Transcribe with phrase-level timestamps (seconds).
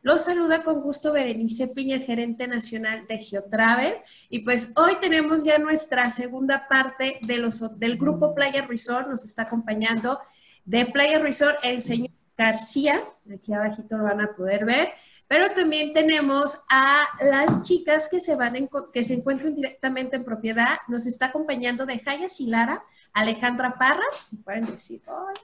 [0.00, 3.94] Los saluda con gusto Berenice Piña, gerente nacional de Geotravel.
[4.30, 9.08] Y pues hoy tenemos ya nuestra segunda parte de los, del grupo Playa Resort.
[9.08, 10.20] Nos está acompañando
[10.64, 13.02] de Playa Resort el señor García.
[13.34, 14.90] Aquí abajito lo van a poder ver.
[15.26, 20.78] Pero también tenemos a las chicas que se van que se encuentran directamente en propiedad.
[20.86, 25.34] Nos está acompañando de Jaya Silara, Alejandra Parra, si pueden decir hoy.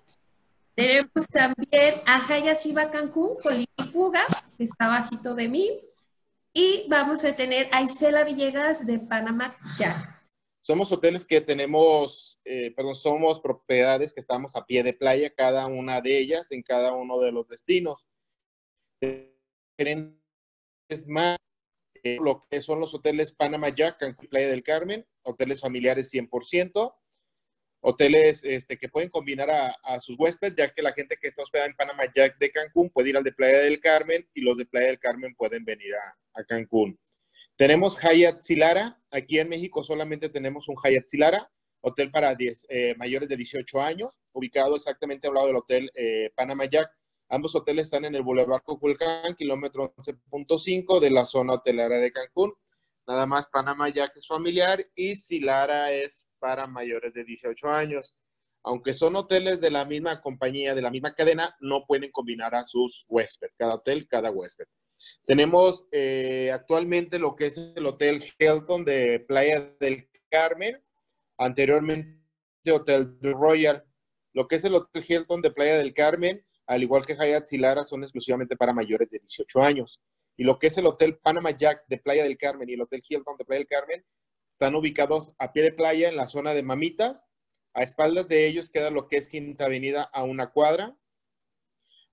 [0.75, 5.81] Tenemos también a Jaya Siva Cancún, con Puga, que está bajito de mí.
[6.53, 10.23] Y vamos a tener a Isela Villegas de Panamá Jack.
[10.63, 15.67] Somos hoteles que tenemos, eh, perdón, somos propiedades que estamos a pie de playa, cada
[15.67, 18.07] una de ellas en cada uno de los destinos
[19.01, 20.17] diferentes
[21.07, 21.39] más
[22.03, 26.95] eh, lo que son los hoteles Panama Jack, Cancún, Playa del Carmen, hoteles familiares 100%,
[27.87, 31.69] hoteles este, que pueden combinar a, sus huéspedes, ya que la gente que está hospedada
[31.69, 34.65] en Panama Jack de Cancún puede ir al de Playa del Carmen y los de
[34.65, 35.93] Playa del Carmen pueden venir
[36.33, 36.99] a, Cancún.
[37.57, 41.51] Tenemos Hyatt Silara, aquí en México solamente tenemos un Hyatt Silara,
[41.83, 46.31] hotel para 10, eh, mayores de 18 años, ubicado exactamente al lado del hotel eh,
[46.35, 46.91] Panama Jack.
[47.29, 52.55] Ambos hoteles están en el Boulevard Coculcán, kilómetro 11.5 de la zona hotelera de Cancún.
[53.07, 58.15] Nada más Panamá ya que es familiar y Silara es para mayores de 18 años.
[58.63, 62.67] Aunque son hoteles de la misma compañía, de la misma cadena, no pueden combinar a
[62.67, 63.55] sus huéspedes.
[63.57, 64.67] Cada hotel, cada huésped.
[65.25, 70.83] Tenemos eh, actualmente lo que es el Hotel Hilton de Playa del Carmen,
[71.39, 72.21] anteriormente
[72.71, 73.83] Hotel Royal.
[74.35, 77.59] Lo que es el Hotel Hilton de Playa del Carmen al igual que Hyatt y
[77.59, 80.01] Lara, son exclusivamente para mayores de 18 años.
[80.37, 83.03] Y lo que es el Hotel Panama Jack de Playa del Carmen y el Hotel
[83.07, 84.05] Hilton de Playa del Carmen
[84.55, 87.27] están ubicados a pie de playa en la zona de Mamitas.
[87.75, 90.97] A espaldas de ellos queda lo que es Quinta Avenida a una cuadra.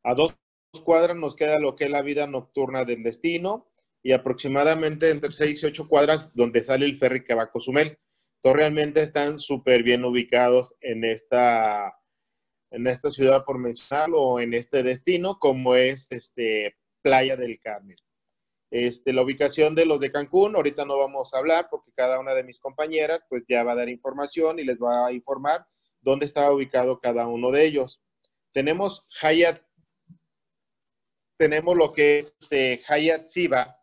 [0.03, 0.35] A dos
[0.83, 5.61] cuadras nos queda lo que es la vida nocturna del destino y aproximadamente entre 6
[5.61, 7.99] y 8 cuadras donde sale el ferry que va a Cozumel.
[8.37, 11.95] Entonces realmente están súper bien ubicados en esta
[12.71, 17.97] en esta ciudad, por mencionarlo, o en este destino, como es este, Playa del Carmen.
[18.71, 22.33] Este, la ubicación de los de Cancún, ahorita no vamos a hablar porque cada una
[22.33, 25.67] de mis compañeras pues ya va a dar información y les va a informar
[25.99, 28.01] dónde estaba ubicado cada uno de ellos.
[28.53, 29.61] Tenemos Hyatt,
[31.37, 33.77] tenemos lo que es este, Hyatt Siva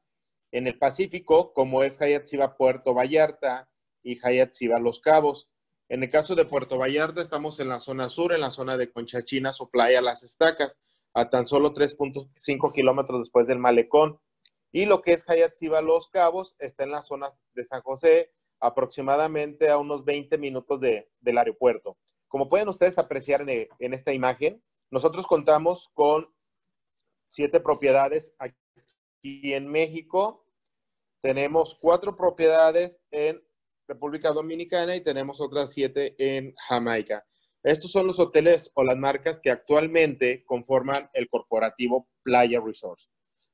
[0.53, 3.69] en el Pacífico, como es Hyatt Siva Puerto Vallarta
[4.03, 5.51] y Hyatt Siva Los Cabos.
[5.91, 8.91] En el caso de Puerto Vallarta, estamos en la zona sur, en la zona de
[8.91, 10.79] Conchachinas o Playa Las Estacas,
[11.15, 14.19] a tan solo 3.5 kilómetros después del Malecón.
[14.73, 18.33] Y lo que es Hayat Siva Los Cabos está en la zona de San José,
[18.61, 21.97] aproximadamente a unos 20 minutos del aeropuerto.
[22.29, 26.29] Como pueden ustedes apreciar en, en esta imagen, nosotros contamos con
[27.31, 30.45] siete propiedades aquí en México.
[31.21, 33.43] Tenemos cuatro propiedades en
[33.87, 37.25] República Dominicana y tenemos otras siete en Jamaica.
[37.63, 43.11] Estos son los hoteles o las marcas que actualmente conforman el corporativo Playa Resorts,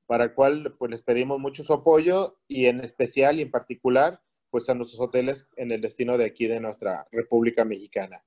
[0.07, 4.21] para el cual pues, les pedimos mucho su apoyo y en especial y en particular
[4.51, 8.23] pues a nuestros hoteles en el destino de aquí de nuestra República Mexicana.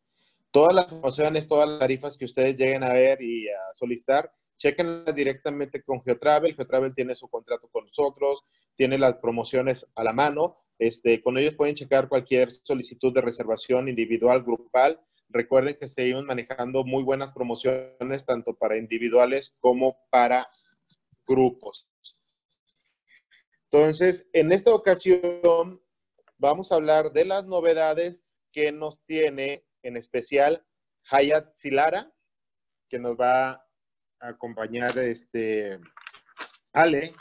[0.52, 5.16] Todas las promociones, todas las tarifas que ustedes lleguen a ver y a solicitar, chequenlas
[5.16, 6.56] directamente con Geotravel.
[6.56, 8.44] Geotravel tiene su contrato con nosotros,
[8.76, 13.90] tiene las promociones a la mano este, con ellos pueden checar cualquier solicitud de reservación
[13.90, 15.00] individual, grupal.
[15.30, 20.48] Recuerden que seguimos manejando muy buenas promociones tanto para individuales como para
[21.28, 21.88] grupos.
[23.70, 25.82] Entonces, en esta ocasión
[26.38, 30.66] vamos a hablar de las novedades que nos tiene en especial
[31.12, 32.12] Hayat Silara,
[32.90, 35.80] que nos va a acompañar este
[36.74, 37.14] Ale.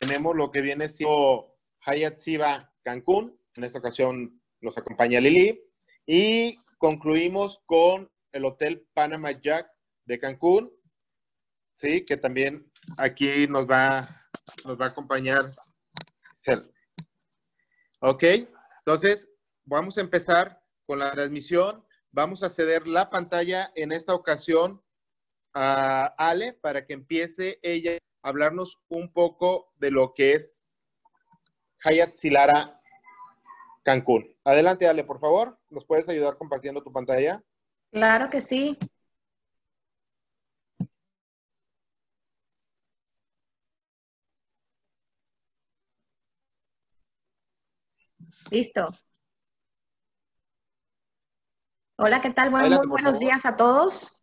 [0.00, 3.38] Tenemos lo que viene siendo Hayat Siva Cancún.
[3.54, 5.62] En esta ocasión nos acompaña Lili.
[6.06, 9.70] Y concluimos con el Hotel Panama Jack
[10.04, 10.72] de Cancún.
[11.78, 14.28] Sí, que también aquí nos va,
[14.64, 15.50] nos va a acompañar
[18.00, 18.22] Ok,
[18.78, 19.28] entonces
[19.64, 21.84] vamos a empezar con la transmisión.
[22.12, 24.82] Vamos a ceder la pantalla en esta ocasión
[25.54, 30.62] a Ale para que empiece ella a hablarnos un poco de lo que es
[31.84, 32.80] Hayat Silara
[33.82, 34.36] Cancún.
[34.44, 35.58] Adelante, Ale, por favor.
[35.70, 37.42] ¿Nos puedes ayudar compartiendo tu pantalla?
[37.90, 38.78] Claro que sí.
[48.50, 48.90] Listo.
[51.98, 52.50] Hola, ¿qué tal?
[52.50, 54.22] Bueno, muy buenos días a todos.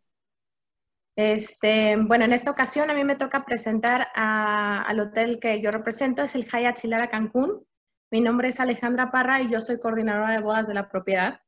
[1.16, 6.22] Este, bueno, en esta ocasión a mí me toca presentar al hotel que yo represento,
[6.22, 7.66] es el Hyatt Silara Cancún.
[8.10, 11.40] Mi nombre es Alejandra Parra y yo soy coordinadora de bodas de la propiedad.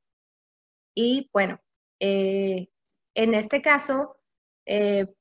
[0.95, 1.61] Y bueno,
[2.01, 2.69] eh,
[3.15, 4.17] en este caso,
[4.67, 5.15] eh,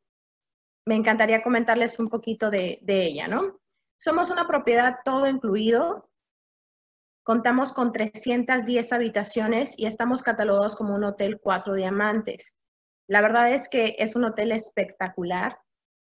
[0.85, 3.59] me encantaría comentarles un poquito de, de ella, ¿no?
[3.97, 6.09] Somos una propiedad todo incluido.
[7.25, 12.54] Contamos con 310 habitaciones y estamos catalogados como un hotel cuatro diamantes.
[13.07, 15.57] La verdad es que es un hotel espectacular.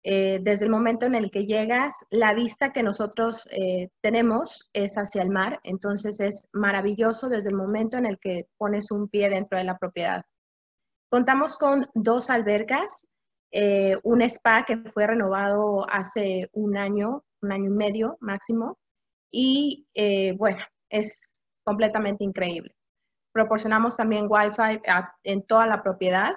[0.04, 4.96] Eh, desde el momento en el que llegas, la vista que nosotros eh, tenemos es
[4.96, 9.30] hacia el mar, entonces es maravilloso desde el momento en el que pones un pie
[9.30, 10.26] dentro de la propiedad.
[11.12, 13.12] Contamos con dos albercas,
[13.52, 18.80] eh, un spa que fue renovado hace un año, un año y medio máximo,
[19.32, 19.86] y
[20.38, 21.30] bueno, es
[21.66, 22.76] completamente increíble.
[23.34, 24.82] Proporcionamos también Wi-Fi
[25.24, 26.36] en toda la propiedad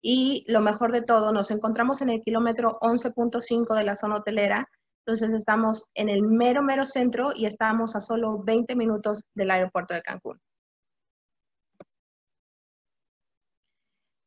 [0.00, 4.68] y lo mejor de todo, nos encontramos en el kilómetro 11.5 de la zona hotelera,
[5.04, 9.94] entonces estamos en el mero, mero centro y estamos a solo 20 minutos del aeropuerto
[9.94, 10.38] de Cancún.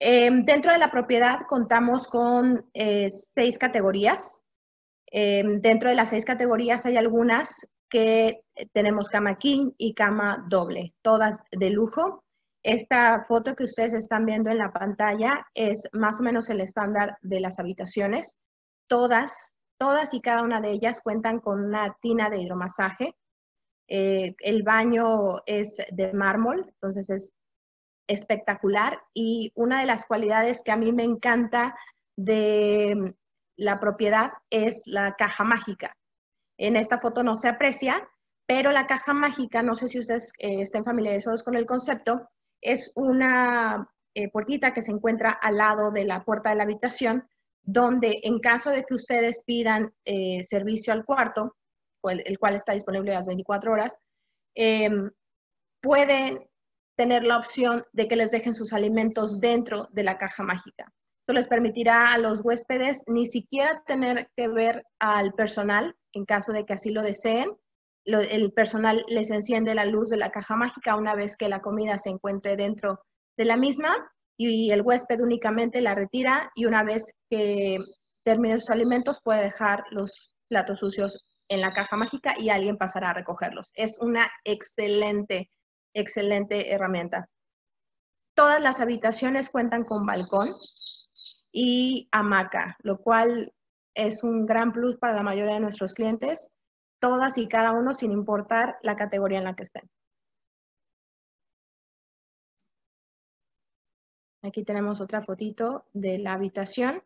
[0.01, 4.41] Em, dentro de la propiedad contamos con eh, seis categorías.
[5.11, 8.43] Em, dentro de las seis categorías hay algunas que
[8.73, 12.23] tenemos cama king y cama doble, todas de lujo.
[12.63, 17.17] Esta foto que ustedes están viendo en la pantalla es más o menos el estándar
[17.21, 18.37] de las habitaciones.
[18.87, 23.15] Todas, todas y cada una de ellas cuentan con una tina de hidromasaje.
[23.87, 27.33] Eh, el baño es de mármol, entonces es
[28.07, 28.99] espectacular.
[29.13, 31.75] Y una de las cualidades que a mí me encanta
[32.17, 33.15] de
[33.55, 35.95] la propiedad es la caja mágica.
[36.59, 38.05] En esta foto no se aprecia,
[38.45, 42.29] pero la caja mágica, no sé si ustedes eh, estén familiarizados con el concepto,
[42.61, 47.25] es una eh, puertita que se encuentra al lado de la puerta de la habitación,
[47.63, 51.55] donde en caso de que ustedes pidan eh, servicio al cuarto,
[52.03, 53.97] el, cual está disponible las 24 horas,
[54.53, 55.09] em,
[55.81, 56.45] pueden
[56.97, 60.91] tener la opción de que les dejen sus alimentos dentro de la caja mágica.
[61.29, 66.53] Esto les permitirá a los huéspedes ni siquiera tener que ver al personal en caso
[66.53, 67.55] de que así lo deseen,
[68.03, 71.99] el personal les enciende la luz de la caja mágica una vez que la comida
[71.99, 73.01] se encuentre dentro
[73.37, 73.95] de la misma
[74.39, 77.77] y el huésped únicamente la retira y una vez que
[78.25, 83.11] termine sus alimentos puede dejar los platos sucios en la caja mágica y alguien pasará
[83.11, 83.71] a recogerlos.
[83.75, 85.51] Es una excelente,
[85.93, 87.29] excelente herramienta.
[88.33, 90.55] Todas las habitaciones cuentan con balcón
[91.51, 93.53] y hamaca, lo cual
[93.93, 96.55] es un gran plus para la mayoría de nuestros clientes
[96.99, 99.89] todas y cada uno sin importar la categoría en la que estén.
[104.41, 107.03] Aquí tenemos otra fotito de la habitación.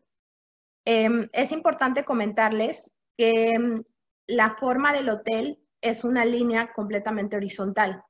[0.85, 3.83] Em, es importante comentarles que em,
[4.27, 8.03] la forma del hotel es una línea completamente horizontal.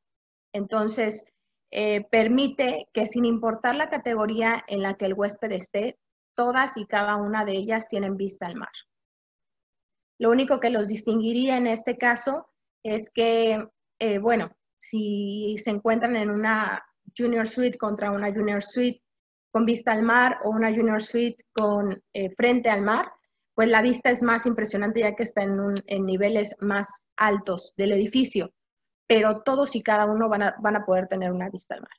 [0.54, 1.26] Entonces,
[1.72, 5.98] eh, permite que sin importar la categoría en la que el huésped esté,
[6.36, 8.72] todas y cada una de ellas tienen vista al mar.
[10.20, 12.48] Lo único que los distinguiría en este caso
[12.84, 13.68] es que,
[14.00, 16.84] eh, bueno, si se encuentran en una
[17.18, 19.02] junior suite contra una junior suite
[19.52, 23.12] con vista al mar o una junior suite con eh, frente al mar,
[23.56, 28.52] pues la vista es más impresionante ya que está en, niveles más altos del edificio,
[29.08, 31.92] pero todos y cada uno van a, van a poder tener una vista al mar.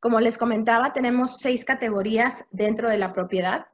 [0.00, 3.66] Como les comentaba, tenemos seis categorías dentro de la propiedad.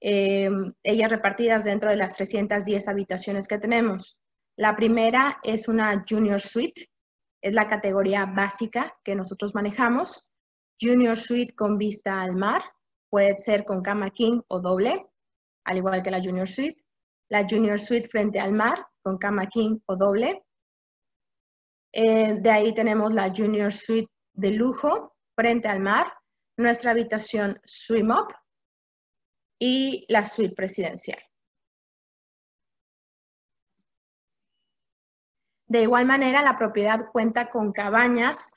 [0.00, 0.50] Eh,
[0.82, 4.18] ellas repartidas dentro de las 310 habitaciones que tenemos.
[4.56, 6.88] La primera es una Junior Suite,
[7.42, 10.26] es la categoría básica que nosotros manejamos.
[10.80, 12.62] Junior Suite con vista al mar,
[13.08, 15.06] puede ser con cama king o doble,
[15.64, 16.84] al igual que la Junior Suite.
[17.30, 20.44] La Junior Suite frente al mar con cama king o doble.
[21.92, 26.12] Eh, de ahí tenemos la Junior Suite de lujo frente al mar.
[26.56, 28.32] Nuestra habitación Swim Up
[29.58, 31.18] y la suite presidencial.
[35.66, 38.50] De igual manera, la propiedad cuenta con cabañas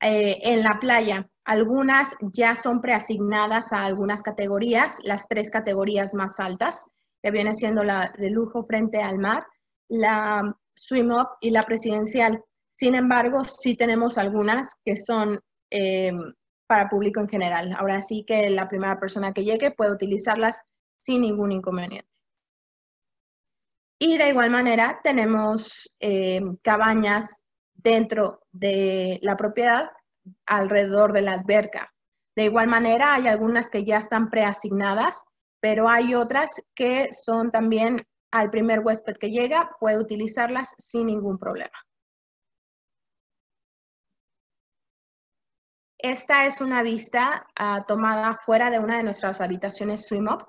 [0.00, 1.28] eh, en la playa.
[1.44, 6.86] Algunas ya son preasignadas a algunas categorías, las tres categorías más altas,
[7.22, 9.46] que viene siendo la de lujo frente al mar,
[9.88, 12.42] la swim up y la presidencial.
[12.72, 15.40] Sin embargo, sí tenemos algunas que son
[15.76, 16.12] eh,
[16.68, 17.74] para público en general.
[17.76, 20.62] Ahora sí que la primera persona que llegue puede utilizarlas
[21.00, 22.08] sin ningún inconveniente.
[23.98, 27.42] Y de igual manera tenemos eh, cabañas
[27.74, 29.90] dentro de la propiedad
[30.46, 31.92] alrededor de la alberca.
[32.36, 35.24] De igual manera, hay algunas que ya están preasignadas,
[35.60, 37.96] pero hay otras que son también
[38.30, 41.76] al primer huésped que llega, puede utilizarlas sin ningún problema.
[46.04, 50.46] Esta es una vista ah, tomada fuera de una de nuestras habitaciones Swim Up.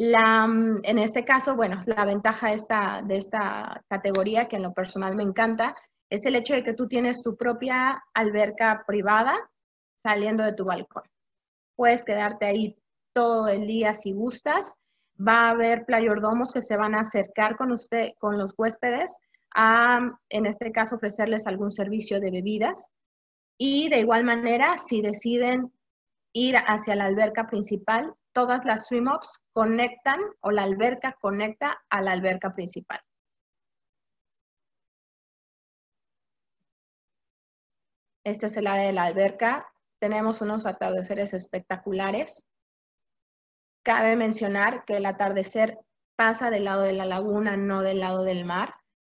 [0.00, 5.14] Mm, en este caso, bueno, la ventaja esta, de esta categoría, que en lo personal
[5.14, 5.76] me encanta,
[6.10, 9.36] es el hecho de que tú tienes tu propia alberca privada
[10.02, 11.04] saliendo de tu balcón.
[11.76, 12.76] Puedes quedarte ahí
[13.12, 14.74] todo el día si gustas.
[15.16, 19.16] Va a haber playordomos que se van a acercar con usted, con los huéspedes,
[19.54, 22.90] en este caso, ofrecerles algún servicio de bebidas.
[23.60, 25.72] Y de igual manera, si deciden
[26.32, 32.12] ir hacia la alberca principal, todas las swim-ups conectan o la alberca conecta a la
[32.12, 33.00] alberca principal.
[38.24, 39.72] Este es el área de la alberca.
[39.98, 42.44] Tenemos unos atardeceres espectaculares.
[43.82, 45.78] Cabe mencionar que el atardecer
[46.14, 48.77] pasa del lado de la laguna, no del lado del mar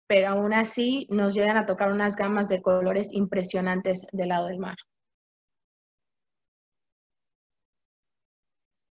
[0.08, 4.58] pero aún así nos llegan a tocar unas gamas de colores impresionantes del lado del
[4.58, 4.76] mar.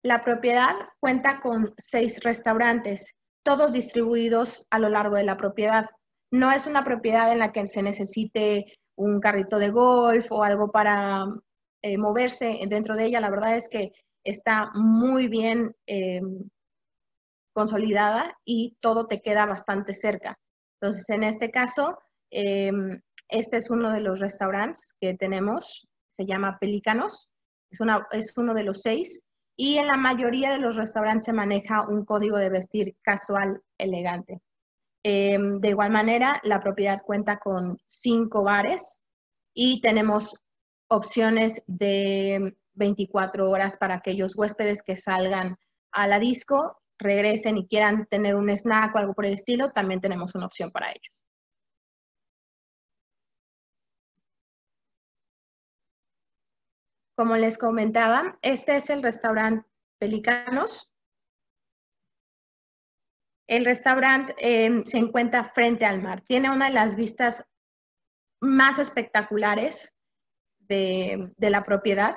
[0.04, 5.86] La propiedad cuenta con seis restaurantes, todos distribuidos a lo largo de la propiedad.
[6.32, 8.66] No es una propiedad en la que se necesite
[8.98, 11.26] un carrito de golf o algo para
[11.84, 13.22] eh, moverse dentro de ella.
[13.22, 13.92] La verdad es que
[14.26, 16.22] está muy bien eh,
[17.54, 20.38] consolidada y todo te queda bastante cerca.
[20.84, 21.98] Entonces, en este caso,
[22.30, 23.00] em,
[23.30, 25.88] este es uno de los restaurantes que tenemos,
[26.18, 27.30] se llama Pelícanos,
[27.72, 29.24] es, uno de los seis,
[29.56, 34.42] y en la mayoría de los restaurantes se maneja un código de vestir casual elegante.
[35.04, 39.04] Em, de igual manera, la propiedad cuenta con cinco bares
[39.54, 40.38] y tenemos
[40.90, 45.56] opciones de 24 horas para aquellos huéspedes que salgan
[45.94, 50.02] a la disco regresen y quieran tener un snack o algo por el estilo, también
[50.02, 51.14] tenemos una opción para ellos.
[57.16, 59.68] Como les comentaba, este es el restaurante
[60.00, 60.94] Pelicanos.
[63.48, 66.22] El restaurante eh, se encuentra frente al mar.
[66.22, 67.46] Tiene una de las vistas
[68.42, 69.96] más espectaculares
[70.60, 72.16] de, la propiedad.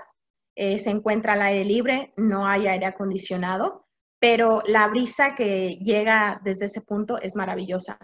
[0.56, 3.85] Eh, se encuentra al aire libre, no hay aire acondicionado
[4.18, 7.98] pero la brisa que llega desde ese punto es maravillosa.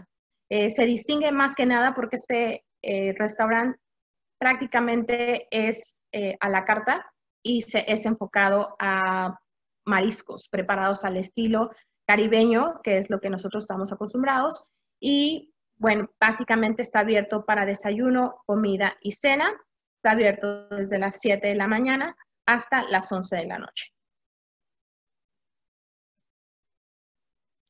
[0.50, 3.78] Eh, se distingue más que nada porque este eh, restaurante
[4.38, 7.06] prácticamente es eh, a la carta
[7.42, 9.38] y se, es enfocado a
[9.86, 11.70] mariscos preparados al estilo
[12.06, 14.64] caribeño, que es lo que nosotros estamos acostumbrados.
[15.00, 19.50] Y bueno, básicamente está abierto para desayuno, comida y cena.
[19.96, 22.16] Está abierto desde las 7 de la mañana
[22.46, 23.91] hasta las 11 de la noche.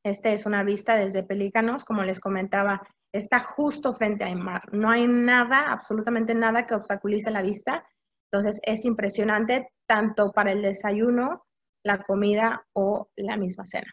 [0.04, 2.82] Este es una vista desde Pelícanos, como les comentaba,
[3.12, 4.62] está justo frente al mar.
[4.72, 7.84] No hay nada, absolutamente nada que obstaculice la vista.
[8.30, 11.44] Entonces es impresionante tanto para el desayuno,
[11.84, 13.92] la comida o la misma cena.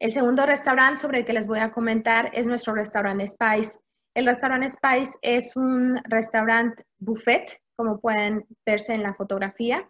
[0.00, 3.80] El segundo restaurante sobre el que les voy a comentar es nuestro restaurante Spice.
[4.16, 9.86] El restaurante Spice es un restaurante buffet, como pueden verse en la fotografía.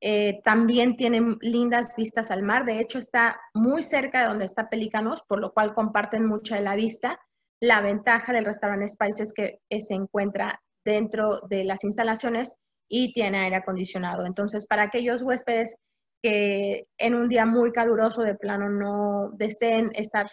[0.00, 2.64] Eh, también tiene lindas vistas al mar.
[2.64, 6.62] De hecho, está muy cerca de donde está Pelícanos, por lo cual comparten mucha de
[6.62, 7.20] la vista.
[7.60, 12.56] La ventaja del restaurante Spice es que eh, se encuentra dentro de las instalaciones
[12.88, 14.24] y tiene aire acondicionado.
[14.24, 15.76] Entonces, para aquellos huéspedes
[16.22, 20.30] que en un día muy caluroso de plano no deseen estar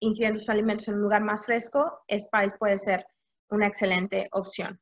[0.00, 3.06] ingiriendo sus alimentos en un lugar más fresco, Spice puede ser
[3.50, 4.78] una excelente opción.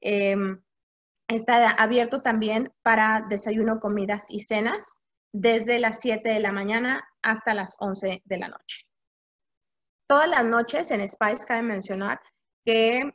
[0.00, 0.60] Em,
[1.28, 4.98] Está abierto también para desayuno, comidas y cenas
[5.32, 8.86] desde las 7 de la mañana hasta las 11 de la noche.
[10.08, 12.20] Todas las noches en Spice cabe mencionar
[12.64, 13.12] que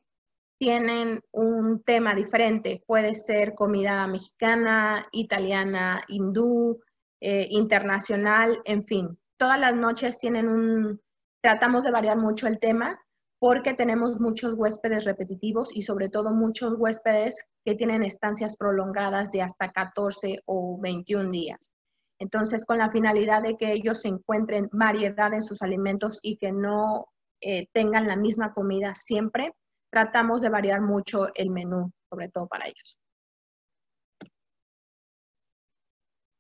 [0.60, 2.84] tienen un tema diferente.
[2.86, 6.82] Puede ser comida mexicana, italiana, hindú,
[7.22, 9.20] eh, internacional, en fin.
[9.38, 11.02] Todas las noches tienen un,
[11.42, 13.00] tratamos de variar mucho el tema
[13.42, 19.42] porque tenemos muchos huéspedes repetitivos y sobre todo muchos huéspedes que tienen estancias prolongadas de
[19.42, 21.72] hasta 14 o 21 días.
[22.20, 27.08] Entonces, con la finalidad de que ellos encuentren variedad en sus alimentos y que no
[27.42, 29.56] eh, tengan la misma comida siempre,
[29.92, 33.00] tratamos de variar mucho el menú, sobre todo para ellos.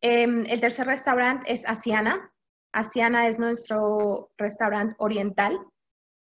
[0.03, 2.31] Em, el tercer restaurante es Asiana.
[2.72, 5.60] Asiana es nuestro restaurante oriental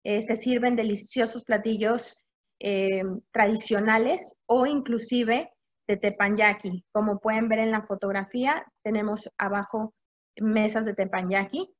[0.09, 2.21] eh, se sirven deliciosos platillos
[2.61, 5.51] eh, tradicionales o inclusive
[5.89, 6.85] de tepanyaki.
[6.93, 9.95] Como pueden ver en la fotografía, tenemos abajo
[10.41, 11.75] mesas de tepanyaki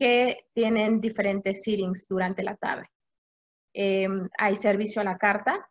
[0.00, 2.88] que tienen diferentes seatings durante la tarde.
[3.72, 5.70] Em, hay servicio a la carta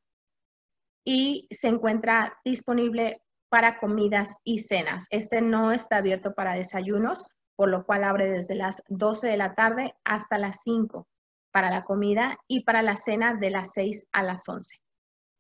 [1.06, 5.06] y se encuentra disponible para comidas y cenas.
[5.10, 7.28] Este no está abierto para desayunos,
[7.58, 11.06] por lo cual abre desde las 12 de la tarde hasta las 5
[11.56, 14.76] para la comida y para la cena de las 6 a las 11.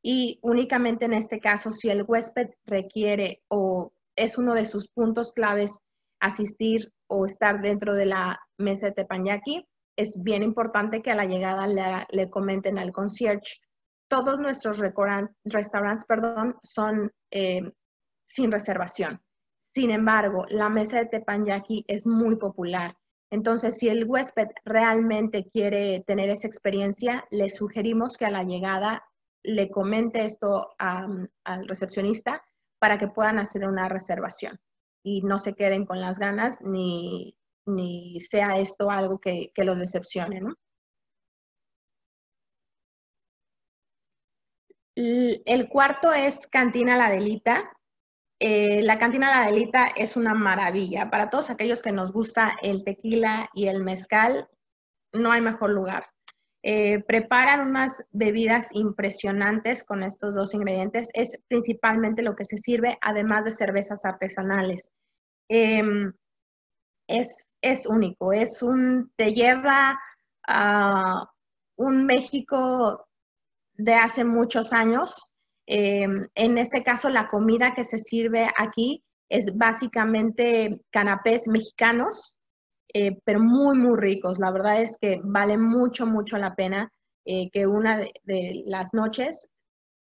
[0.01, 5.33] Y únicamente en este caso, si el huésped requiere o es uno de sus puntos
[5.33, 5.77] claves
[6.21, 9.67] asistir o estar dentro de la mesa de teppanyaki,
[9.97, 11.67] es bien importante que a la llegada
[12.09, 13.59] le, comenten al concierge.
[14.07, 17.73] Todos nuestros restaurantes perdón, son eh,
[18.23, 19.19] sin reservación.
[19.73, 22.95] Sin embargo, la mesa de teppanyaki es muy popular.
[23.35, 29.03] Entonces, si el huésped realmente quiere tener esa experiencia, le sugerimos que a la llegada
[29.43, 32.41] le comente esto al recepcionista
[32.79, 34.57] para que puedan hacer una reservación
[35.03, 37.35] y no se queden con las ganas ni,
[38.19, 40.39] sea esto algo que, los decepcione.
[44.95, 47.69] El cuarto es Cantina La Delita.
[48.39, 51.09] Eh, la Cantina La Delita es una maravilla.
[51.09, 54.49] Para todos aquellos que nos gusta el tequila y el mezcal,
[55.13, 56.07] no hay mejor lugar.
[56.63, 61.09] Eh, preparan unas bebidas impresionantes con estos dos ingredientes.
[61.13, 64.91] Es principalmente lo que se sirve, además de cervezas artesanales.
[65.47, 66.11] Em,
[67.07, 69.99] es, es, único, es un, te lleva
[70.47, 71.29] a
[71.77, 73.07] un México
[73.75, 75.31] de hace muchos años.
[75.67, 82.35] Em, en este caso, la comida que se sirve aquí es básicamente canapés mexicanos
[82.97, 84.39] eh, pero muy, muy ricos.
[84.39, 86.89] La verdad es que vale mucho, mucho la pena
[87.25, 89.51] eh, que una de, las noches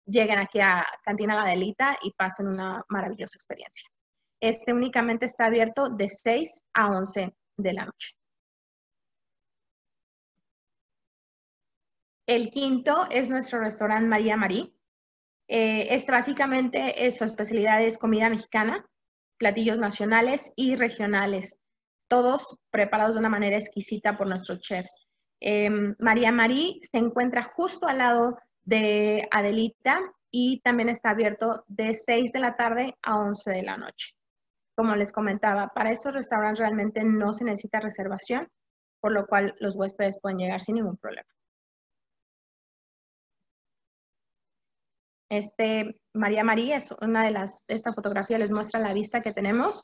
[0.05, 3.89] lleguen aquí a Cantina La Delita y pasen una maravillosa experiencia.
[4.41, 8.11] Este únicamente está abierto de 6 a 11 de la noche.
[12.27, 14.75] El quinto es nuestro restaurante María Marí.
[15.53, 18.85] Eh, este básicamente es su especialidad es comida mexicana,
[19.37, 21.59] platillos nacionales y regionales
[22.07, 25.07] todos preparados de una manera exquisita por nuestros chefs.
[25.42, 30.00] Em, María Marí se encuentra justo al lado de Adelita
[30.31, 34.16] y también está abierto de 6 de la tarde a 11 de la noche.
[34.74, 38.48] Como les comentaba, para estos restaurantes realmente no se necesita reservación,
[39.01, 41.27] por lo cual los huéspedes pueden llegar sin ningún problema.
[45.31, 49.81] Este, María María es una de las, esta fotografía les muestra la vista que tenemos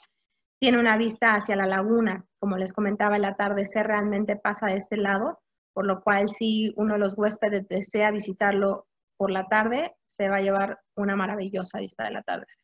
[0.60, 2.26] tiene una vista hacia la laguna.
[2.40, 5.40] Como les comentaba, el atardecer realmente pasa de este lado,
[5.74, 10.38] por lo cual si uno de los huéspedes desea visitarlo por la tarde, se va
[10.38, 12.62] a llevar una maravillosa vista del atardecer.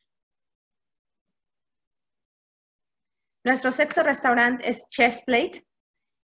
[3.46, 5.65] Nuestro sexto restaurante es Chess Plate.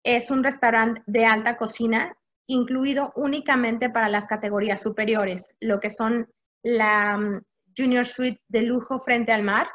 [0.03, 2.15] Es un restaurante de alta cocina,
[2.47, 6.27] incluido únicamente para las categorías superiores, lo que son
[6.63, 7.41] la mm,
[7.77, 9.67] Junior Suite de lujo frente al mar,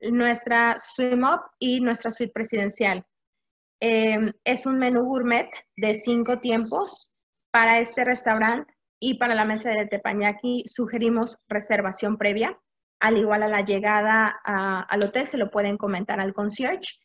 [0.00, 3.04] nuestra swim up y nuestra suite presidencial.
[3.80, 7.10] Em, es un menú gourmet de cinco tiempos
[7.50, 12.58] para este restaurante y para la mesa de tepañaki sugerimos reservación previa.
[13.00, 17.00] Al igual a la llegada al hotel se lo pueden comentar al concierge.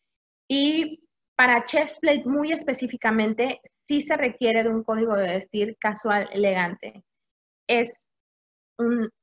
[0.47, 0.99] Y
[1.35, 7.03] para Chef Plate muy específicamente sí se requiere de un código de vestir casual elegante.
[7.67, 8.06] Es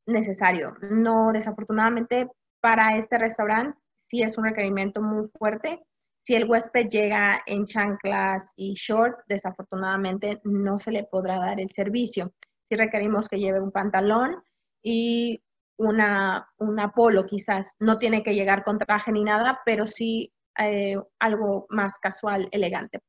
[0.06, 0.76] necesario.
[0.90, 5.84] No, desafortunadamente, para este restaurante sí es un requerimiento muy fuerte.
[6.22, 11.70] Si el huésped llega en chanclas y short, desafortunadamente no se le podrá dar el
[11.70, 12.32] servicio.
[12.68, 14.42] Sí requerimos que lleve un pantalón
[14.82, 15.42] y
[15.76, 16.48] una,
[16.94, 17.76] polo quizás.
[17.78, 23.00] No tiene que llegar con traje ni nada, pero sí eh, algo más casual, elegante.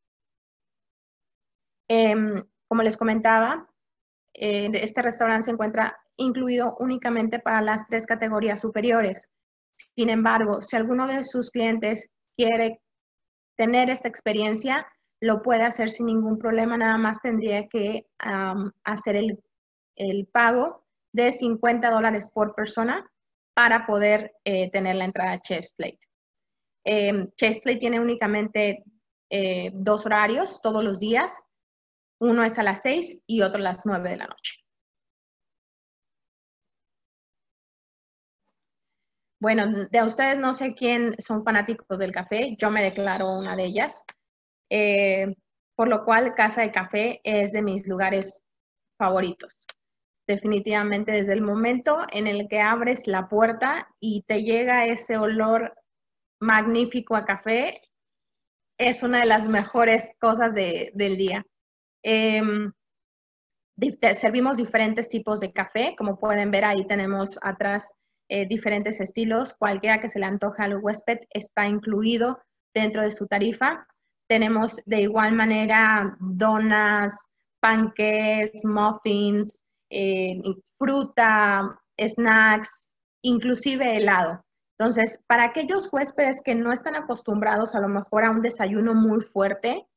[1.88, 3.70] Em, como les comentaba,
[4.34, 9.32] este restaurante se encuentra incluido únicamente para las tres categorías superiores.
[9.96, 12.82] Sin embargo, si alguno de sus clientes quiere
[13.58, 14.86] tener esta experiencia,
[15.22, 18.06] lo puede hacer sin ningún problema, nada más tendría que
[18.84, 23.10] hacer el, pago de 50 dólares por persona
[23.54, 26.00] para poder eh, tener la entrada a Chase Plate.
[26.84, 28.84] Eh, Chase Plate tiene únicamente
[29.30, 31.46] eh, dos horarios todos los días.
[32.20, 34.65] Uno es a las 6 y otro a las 9 de la noche.
[39.40, 43.66] Bueno, de ustedes no sé quién son fanáticos del café, yo me declaro una de
[43.66, 44.06] ellas,
[44.70, 45.28] eh,
[45.76, 48.44] por lo cual Casa de Café es de mis lugares
[48.98, 49.54] favoritos.
[50.28, 55.74] definitivamente desde el momento en el que abres la puerta y te llega ese olor
[56.40, 57.82] magnífico a café,
[58.80, 61.46] es una de las mejores cosas del día.
[62.04, 62.72] Em,
[64.14, 67.94] servimos diferentes tipos de café, como pueden ver ahí tenemos atrás
[68.30, 72.40] eh, diferentes estilos, cualquiera que se le antoje al huésped está incluido
[72.74, 73.88] dentro de su tarifa.
[74.28, 77.28] Tenemos de igual manera donas,
[77.60, 80.42] panques, muffins, eh,
[80.78, 82.90] fruta, snacks,
[83.22, 84.44] inclusive helado.
[84.78, 89.22] Entonces, para aquellos huéspedes que no están acostumbrados a lo mejor a un desayuno muy
[89.22, 89.88] fuerte,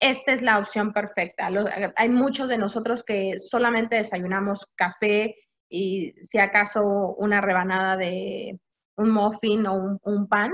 [0.00, 1.48] esta es la opción perfecta.
[1.96, 5.34] hay muchos de nosotros que solamente desayunamos café
[5.68, 8.58] y si acaso una rebanada de
[8.98, 10.52] un muffin o un, pan.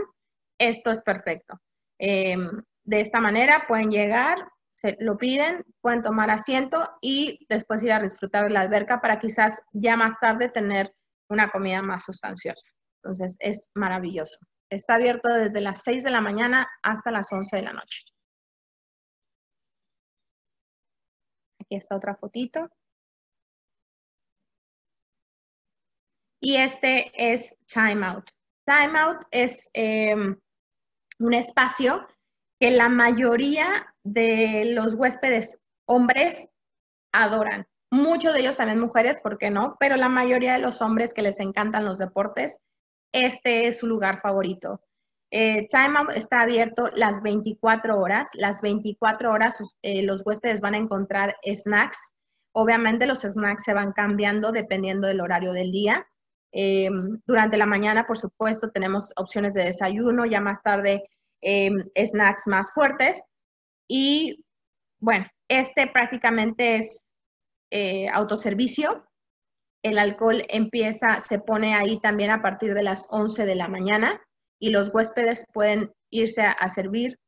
[0.58, 1.58] Esto es perfecto.
[1.98, 4.36] Em, de esta manera pueden llegar,
[4.76, 9.18] se lo piden, pueden tomar asiento y después ir a disfrutar de la alberca para
[9.18, 10.94] quizás ya más tarde tener
[11.28, 12.70] una comida más sustanciosa.
[13.02, 14.38] Entonces es maravilloso.
[14.70, 18.04] Está abierto desde las 6 de la mañana hasta las 11 de la noche.
[21.60, 22.68] Aquí está otra fotito.
[26.40, 28.30] Y este es Time Out.
[28.66, 30.38] Time Out es em,
[31.18, 32.06] un espacio
[32.60, 36.48] que la mayoría de los huéspedes hombres
[37.12, 37.66] adoran.
[37.90, 39.76] Muchos de ellos también mujeres, ¿por qué no?
[39.78, 42.58] Pero la mayoría de los hombres que les encantan los deportes
[43.14, 44.80] este es su lugar favorito.
[45.30, 48.28] Eh, Time Out está abierto las 24 horas.
[48.34, 52.14] Las 24 horas eh, los huéspedes van a encontrar snacks.
[52.52, 56.08] Obviamente los snacks se van cambiando dependiendo del horario del día.
[56.54, 56.88] Eh,
[57.26, 61.04] durante la mañana, por supuesto, tenemos opciones de desayuno, ya más tarde
[61.42, 63.22] snacks más fuertes.
[63.86, 64.42] Y
[64.98, 67.06] bueno, este prácticamente es
[68.12, 69.04] autoservicio
[69.84, 74.18] el alcohol empieza, se pone ahí también a partir de las 11 de la mañana
[74.58, 77.18] y los huéspedes pueden irse a, servir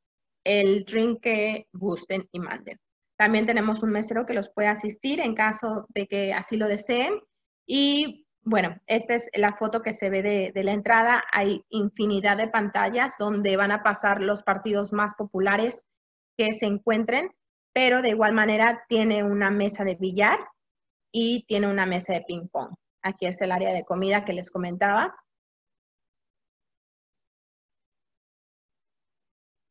[0.43, 2.79] el drink que gusten y manden.
[3.19, 7.21] También tenemos un mesero que los puede asistir en caso de que así lo deseen.
[7.67, 11.25] Y bueno, esta es la foto que se ve de, la entrada.
[11.33, 15.89] Hay infinidad de pantallas donde van a pasar los partidos más populares
[16.39, 17.33] que se encuentren,
[17.73, 20.39] pero de igual manera tiene una mesa de billar
[21.13, 22.73] y tiene una mesa de ping pong.
[23.03, 25.13] Aquí es el área de comida que les comentaba.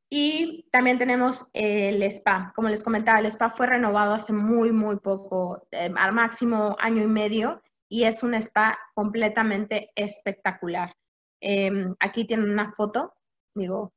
[0.09, 2.51] Y también tenemos el spa.
[2.53, 7.01] Como les comentaba, el spa fue renovado hace muy, muy poco, eh, al máximo año
[7.01, 10.93] y medio, y es un spa completamente espectacular.
[11.41, 13.13] Em, aquí tienen una foto,
[13.55, 13.93] digo,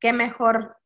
[0.00, 0.76] qué mejor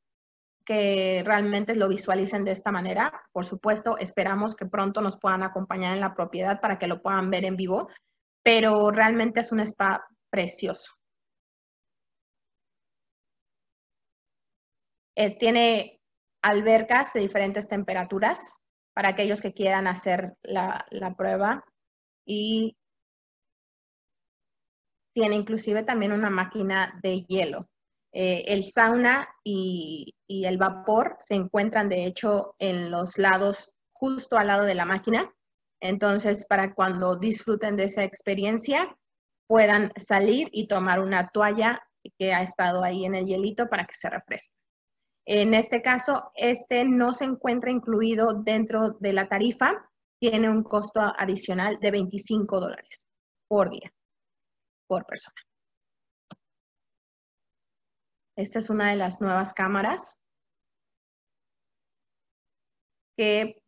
[0.64, 3.10] que realmente lo visualicen de esta manera.
[3.32, 7.30] Por supuesto, esperamos que pronto nos puedan acompañar en la propiedad para que lo puedan
[7.30, 7.88] ver en vivo,
[8.42, 10.92] pero realmente es un spa precioso.
[15.16, 16.00] Eh, tiene
[16.42, 18.58] albercas de diferentes temperaturas
[18.94, 21.64] para aquellos que quieran hacer la, la prueba
[22.28, 22.76] y
[25.14, 27.68] tiene inclusive también una máquina de hielo.
[28.12, 34.48] Eh, el sauna y, el vapor se encuentran, de hecho, en los lados justo al
[34.48, 35.32] lado de la máquina.
[35.80, 38.94] Entonces, para cuando disfruten de esa experiencia,
[39.46, 41.80] puedan salir y tomar una toalla
[42.18, 44.54] que ha estado ahí en el hielito para que se refresque.
[45.26, 49.88] En este caso, este no se encuentra incluido dentro de la tarifa,
[50.20, 53.06] tiene un costo adicional de 25 dólares
[53.48, 53.92] por día,
[54.86, 55.36] por persona.
[58.36, 60.20] Esta es una de las nuevas cámaras
[63.16, 63.60] que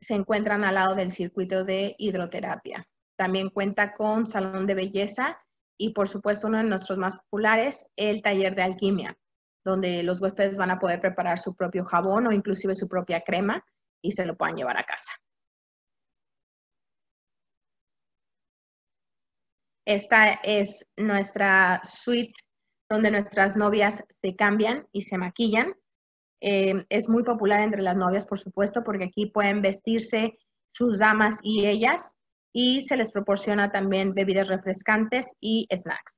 [0.00, 2.86] se encuentran al lado del circuito de hidroterapia.
[3.16, 5.38] También cuenta con salón de belleza
[5.78, 9.16] y por supuesto uno de nuestros más populares, el taller de alquimia,
[9.64, 13.64] donde los huéspedes van a poder preparar su propio jabón o inclusive su propia crema
[14.02, 15.12] y se lo puedan llevar a casa.
[19.86, 22.32] Esta es nuestra suite
[22.90, 25.74] donde nuestras novias se cambian y se maquillan.
[26.40, 30.38] Eh, es muy popular entre las novias, por supuesto, porque aquí pueden vestirse
[30.74, 32.16] sus damas y ellas
[32.52, 36.14] y se les proporciona también bebidas refrescantes y snacks.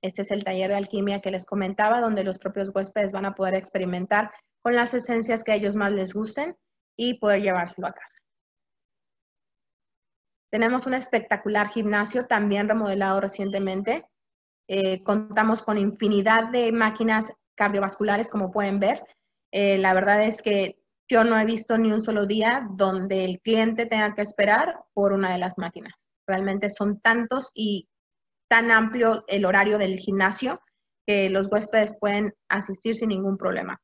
[0.00, 3.34] Este es el taller de alquimia que les comentaba, donde los propios huéspedes van a
[3.34, 4.30] poder experimentar
[4.62, 6.56] con las esencias que a ellos más les gusten
[6.96, 8.27] y poder llevárselo a casa.
[10.50, 14.06] Tenemos un espectacular gimnasio también remodelado recientemente.
[14.68, 19.02] Eh, contamos con infinidad de máquinas cardiovasculares, como pueden ver.
[19.52, 23.40] Eh, la verdad es que yo no he visto ni un solo día donde el
[23.40, 25.94] cliente tenga que esperar por una de las máquinas.
[26.26, 27.88] Realmente son tantos y
[28.48, 30.60] tan amplio el horario del gimnasio
[31.06, 33.80] que los huéspedes pueden asistir sin ningún problema.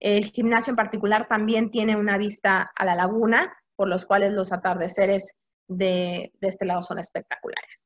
[0.00, 4.52] El gimnasio en particular también tiene una vista a la laguna, por los cuales los
[4.52, 7.82] atardeceres de, de este lado son espectaculares.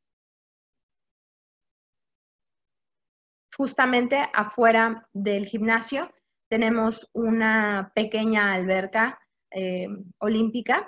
[3.56, 6.10] Justamente afuera del gimnasio
[6.48, 9.18] tenemos una pequeña alberca
[9.50, 10.86] eh, olímpica.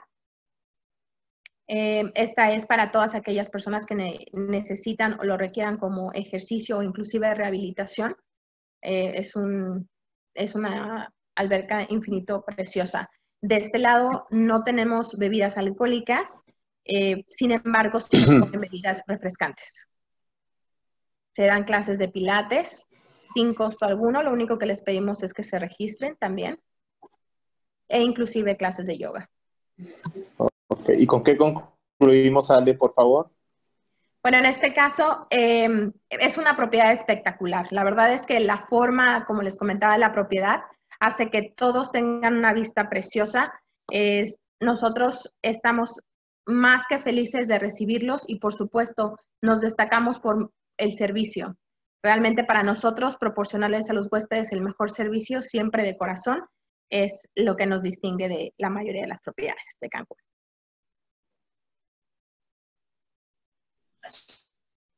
[1.66, 6.82] Eh, esta es para todas aquellas personas que necesitan o lo requieran como ejercicio o
[6.82, 8.16] inclusive rehabilitación.
[8.82, 9.88] Eh, es, un,
[10.34, 13.10] es una alberca infinito preciosa.
[13.40, 16.42] De este lado no tenemos bebidas alcohólicas,
[17.28, 19.88] sin embargo, sí tenemos bebidas refrescantes.
[21.32, 22.88] Se dan clases de pilates,
[23.34, 26.58] sin costo alguno, lo único que les pedimos es que se registren también
[27.88, 29.30] e inclusive clases de yoga.
[30.66, 33.30] Ok, ¿y con qué concluimos, Ale, por favor?
[34.22, 37.68] Bueno, en este caso em, es una propiedad espectacular.
[37.70, 40.62] La verdad es que la forma, como les comentaba, de la propiedad
[41.00, 43.52] hace que todos tengan una vista preciosa.
[43.90, 46.02] Es, nosotros estamos
[46.48, 51.56] más que felices de recibirlos y por supuesto nos destacamos por el servicio.
[52.02, 56.42] Realmente para nosotros proporcionarles a los huéspedes el mejor servicio siempre de corazón
[56.90, 60.16] es lo que nos distingue de la mayoría de las propiedades de Cancún.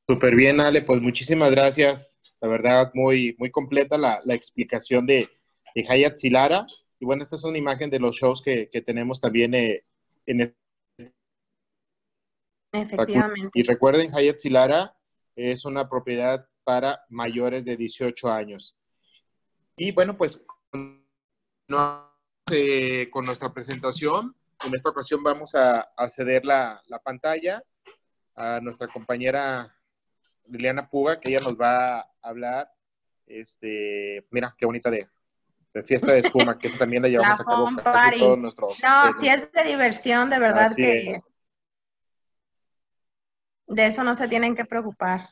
[0.07, 2.17] Súper bien, Ale, pues muchísimas gracias.
[2.41, 5.29] La verdad, muy, muy completa la, explicación de,
[5.75, 6.67] de Hayat Silara.
[7.01, 9.85] Y bueno, esta es una imagen de los shows que, tenemos también eh,
[10.27, 10.55] en
[12.73, 13.51] Efectivamente.
[13.55, 14.95] Y recuerden, Hayat Silara
[15.37, 18.77] es una propiedad para mayores de 18 años.
[19.77, 20.41] Y bueno, pues
[22.51, 24.35] eh, con nuestra presentación.
[24.65, 27.63] En esta ocasión vamos a, ceder la, pantalla
[28.35, 29.75] a nuestra compañera
[30.47, 32.71] Liliana Puga, que ella nos va a hablar.
[33.27, 35.09] Este, mira, qué bonita de,
[35.85, 37.69] fiesta de espuma, que también la llevamos a cabo
[38.19, 38.83] todos nuestros.
[38.83, 41.23] No, si es de diversión, de verdad que.
[43.71, 45.31] De eso no se tienen que preocupar.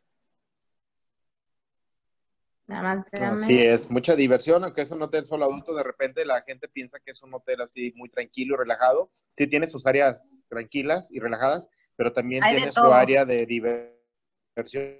[2.68, 6.42] Nada más Así es, mucha diversión, aunque es un hotel solo adulto, de repente la
[6.42, 9.10] gente piensa que es un hotel así muy tranquilo y relajado.
[9.30, 14.98] Sí tiene sus áreas tranquilas y relajadas, pero también tiene su área de diversión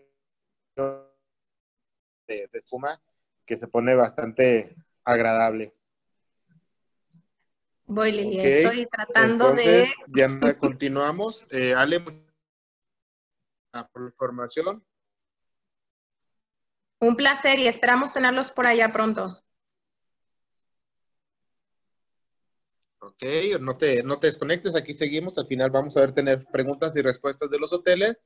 [2.27, 3.01] de, espuma
[3.47, 4.75] que se pone bastante
[5.05, 5.75] agradable.
[7.87, 9.87] Voy, Lili, estoy tratando de...
[10.09, 11.47] Ya continuamos.
[11.51, 12.03] Eh, Ale,
[13.93, 14.85] por la información.
[17.01, 19.41] Un placer y esperamos tenerlos por allá pronto.
[23.01, 23.23] Ok,
[23.61, 25.39] no te, no te desconectes, aquí seguimos.
[25.39, 28.17] Al final vamos a ver tener preguntas y respuestas de los hoteles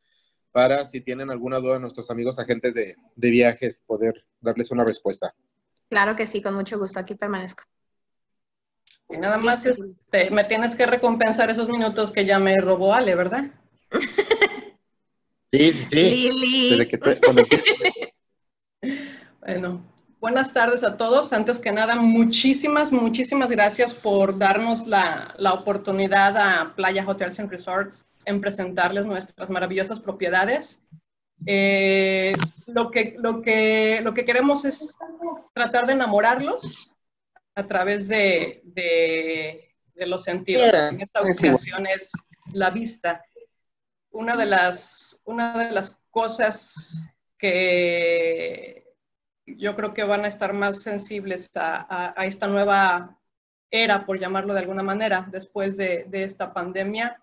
[0.51, 5.35] para si tienen alguna duda nuestros amigos agentes de, viajes, poder darles una respuesta.
[5.89, 6.99] Claro que sí, con mucho gusto.
[6.99, 7.65] Aquí permanezco.
[9.09, 13.15] Y nada más este, me tienes que recompensar esos minutos que ya me robó Ale,
[13.15, 13.51] ¿verdad?
[15.53, 15.97] Sí, sí, sí.
[15.97, 16.89] Lili.
[19.41, 19.85] Bueno,
[20.19, 21.35] buenas tardes a todos.
[21.35, 28.07] Antes que nada, muchísimas, muchísimas gracias por darnos la, oportunidad a Playa Hotels and Resorts
[28.25, 30.83] en presentarles nuestras maravillosas propiedades.
[31.45, 32.35] Eh,
[32.69, 34.97] lo, que, lo, que, lo que queremos es
[35.53, 36.93] tratar de enamorarlos
[37.55, 40.73] a través de, de, los sentidos.
[40.73, 42.11] En esta ocasión es
[42.53, 43.23] la vista.
[44.13, 46.75] Una de las, una de las cosas
[47.39, 48.85] que
[49.47, 53.19] yo creo que van a estar más sensibles a, esta nueva
[53.71, 57.21] era, por llamarlo de alguna manera, después de, esta pandemia,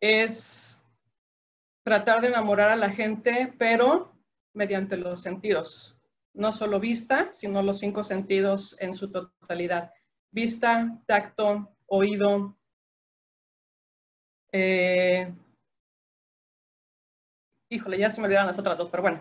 [0.00, 0.84] es
[1.82, 4.12] tratar de enamorar a la gente, pero
[4.52, 5.96] mediante los sentidos.
[6.34, 9.92] No solo vista, sino los cinco sentidos en su totalidad.
[10.30, 12.56] Vista, tacto, oído,
[14.52, 15.32] eh,
[17.70, 19.20] híjole, ya se me olvidaron las otras dos, pero bueno.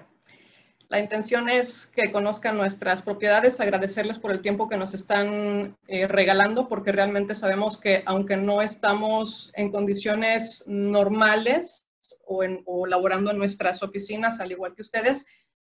[0.89, 6.07] La intención es que conozcan nuestras propiedades, agradecerles por el tiempo que nos están eh,
[6.07, 11.85] regalando, porque realmente sabemos que aunque no estamos en condiciones normales
[12.25, 15.27] o, o laborando en nuestras oficinas, al igual que ustedes,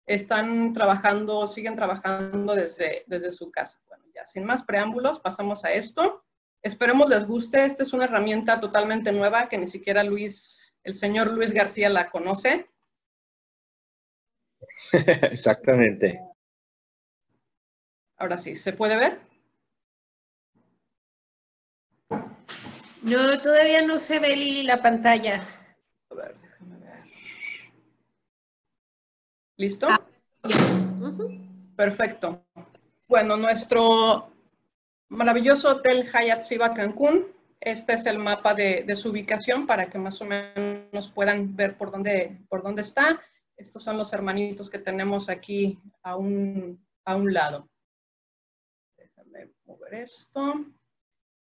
[0.06, 3.78] están trabajando, siguen trabajando desde, desde su casa.
[3.88, 6.24] Bueno, ya sin más preámbulos, pasamos a esto.
[6.62, 7.66] Esperemos les guste.
[7.66, 12.10] Esta es una herramienta totalmente nueva que ni siquiera Luis el señor Luis García la
[12.10, 12.66] conoce.
[14.92, 16.20] Exactamente.
[18.16, 19.18] Ahora sí, ¿se puede ver?
[23.02, 25.42] No, todavía no se ve Lili la pantalla.
[26.10, 27.04] A ver, déjame ver.
[29.56, 29.88] ¿Listo?
[29.90, 30.00] Ah.
[31.76, 32.44] Perfecto.
[33.08, 34.32] Bueno, nuestro
[35.08, 37.31] maravilloso hotel Hyatt Ziva Cancún.
[37.64, 41.92] Este es el mapa de, su ubicación para que más o menos puedan ver por
[41.92, 43.22] dónde, por dónde está.
[43.56, 47.68] Estos son los hermanitos que tenemos aquí a un, a un lado.
[48.96, 50.64] Déjame mover esto.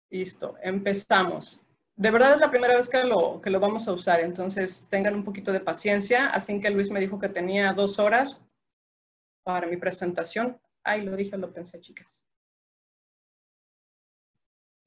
[0.10, 1.66] Listo, empezamos.
[1.96, 5.16] De verdad es la primera vez que lo, que lo vamos a usar, entonces tengan
[5.16, 6.28] un poquito de paciencia.
[6.28, 8.42] Al fin que Luis me dijo que tenía dos horas
[9.44, 10.60] para mi presentación.
[10.84, 12.20] Ay, lo dije, lo pensé, chicas.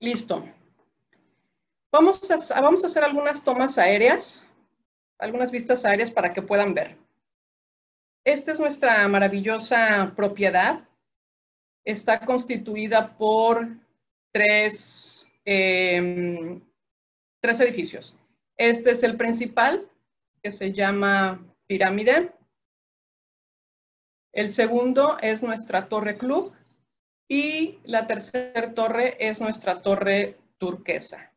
[0.00, 0.44] Listo.
[1.94, 4.44] Vamos a, vamos a hacer algunas tomas aéreas,
[5.16, 6.96] algunas vistas aéreas para que puedan ver.
[8.24, 10.80] Esta es nuestra maravillosa propiedad.
[11.84, 13.68] Está constituida por
[14.32, 16.60] tres, eh,
[17.40, 18.16] tres edificios.
[18.56, 19.88] Este es el principal,
[20.42, 22.32] que se llama Pirámide.
[24.32, 26.52] El segundo es nuestra torre club
[27.28, 31.30] y la tercera torre es nuestra torre turquesa.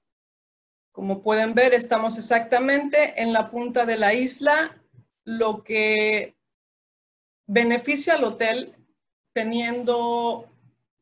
[0.97, 4.81] Como pueden ver, estamos exactamente en la punta de la isla,
[5.25, 6.36] lo que
[7.45, 8.73] beneficia al hotel
[9.31, 10.49] teniendo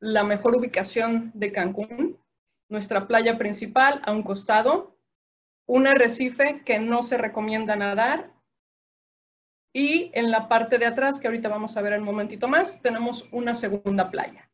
[0.01, 2.19] la mejor ubicación de Cancún,
[2.67, 4.97] nuestra playa principal a un costado,
[5.65, 8.33] un arrecife que no se recomienda nadar
[9.71, 12.81] y en la parte de atrás, que ahorita vamos a ver en un momentito más,
[12.81, 14.51] tenemos una segunda playa.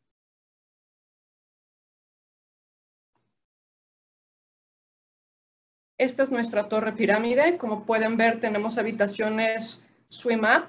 [6.02, 7.56] Esta es nuestra torre pirámide.
[7.58, 10.64] Como pueden ver, tenemos habitaciones swim up.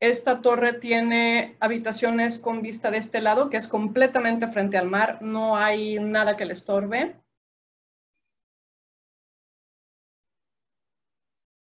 [0.00, 5.22] Esta torre tiene habitaciones con vista de este lado, que es completamente frente al mar.
[5.22, 7.14] No hay nada que le estorbe.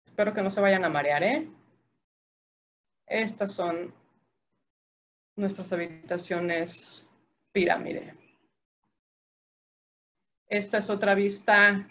[0.06, 1.50] Espero que no se vayan a marear, ¿eh?
[3.06, 3.94] Estas son
[5.38, 7.06] nuestras habitaciones
[7.54, 8.14] pirámide.
[10.50, 11.88] Esta es otra vista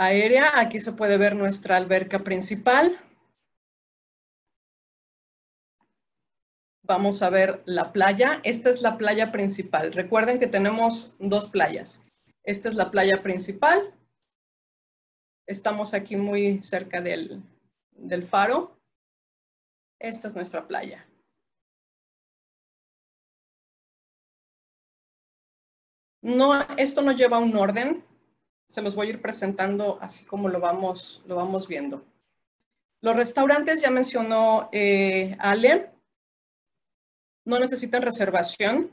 [0.00, 0.58] aérea.
[0.58, 2.98] Aquí se puede ver nuestra alberca principal.
[6.82, 8.40] Vamos a ver la playa.
[8.42, 9.92] Esta es la playa principal.
[9.92, 12.00] Recuerden que tenemos dos playas.
[12.42, 13.94] Esta es la playa principal.
[15.46, 17.42] Estamos aquí muy cerca del,
[17.92, 18.76] del faro.
[19.98, 21.06] Esta es nuestra playa.
[26.22, 28.09] No, esto no lleva un orden.
[28.70, 32.04] Se los voy a ir presentando así como lo vamos, lo vamos viendo.
[33.02, 35.90] Los restaurantes, ya mencionó eh, Ale,
[37.44, 38.90] no necesitan reservación.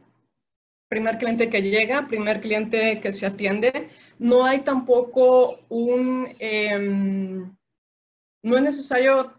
[0.89, 3.89] Primer cliente que llega, primer cliente que se atiende.
[4.17, 6.77] No hay tampoco un, eh,
[8.43, 9.37] no es necesario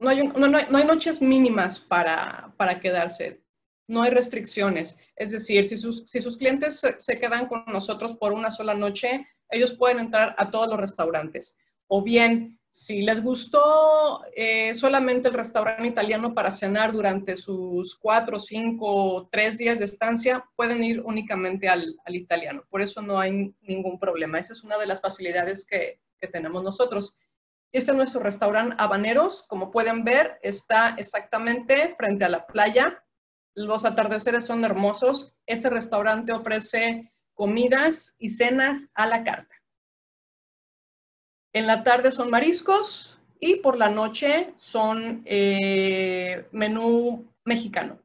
[0.00, 3.42] no hay, no, no, hay, noches mínimas para, para, quedarse,
[3.86, 4.98] no hay restricciones.
[5.14, 8.72] Es decir, si sus, si sus clientes se, se, quedan con nosotros por una sola
[8.72, 11.56] noche, ellos pueden entrar a todos los restaurantes.
[11.88, 18.38] O bien, si les gustó eh, solamente el restaurante italiano para cenar durante sus cuatro,
[18.38, 22.62] cinco, tres días de estancia, pueden ir únicamente al, al italiano.
[22.70, 24.38] Por eso no hay ningún problema.
[24.38, 27.18] Esa es una de las facilidades que, que tenemos nosotros.
[27.72, 29.44] Este es nuestro restaurante Habaneros.
[29.48, 33.02] Como pueden ver, está exactamente frente a la playa.
[33.54, 35.34] Los atardeceres son hermosos.
[35.44, 39.54] Este restaurante ofrece comidas y cenas a la carta.
[41.52, 47.98] En la tarde son mariscos y por la noche son eh, menú mexicano.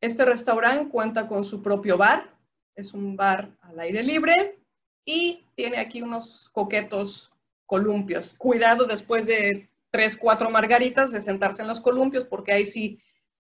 [0.00, 2.32] Este restaurante cuenta con su propio bar.
[2.76, 4.60] Es un bar al aire libre
[5.04, 7.32] y tiene aquí unos coquetos
[7.66, 8.34] columpios.
[8.34, 13.00] Cuidado después de tres, cuatro margaritas de sentarse en los columpios, porque ahí sí,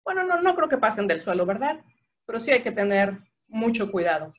[0.05, 1.81] bueno, no, no creo que pasen del suelo, ¿verdad?
[2.25, 3.17] Pero sí hay que tener
[3.47, 4.33] mucho cuidado.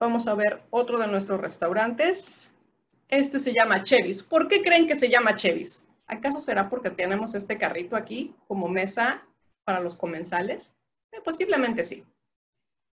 [0.00, 2.50] Vamos a ver otro de nuestros restaurantes.
[3.08, 4.22] Este se llama Chevis.
[4.22, 5.86] ¿Por qué creen que se llama Chevis?
[6.06, 9.22] ¿Acaso será porque tenemos este carrito aquí como mesa
[9.64, 10.74] para los comensales?
[11.12, 12.04] Eh, posiblemente sí.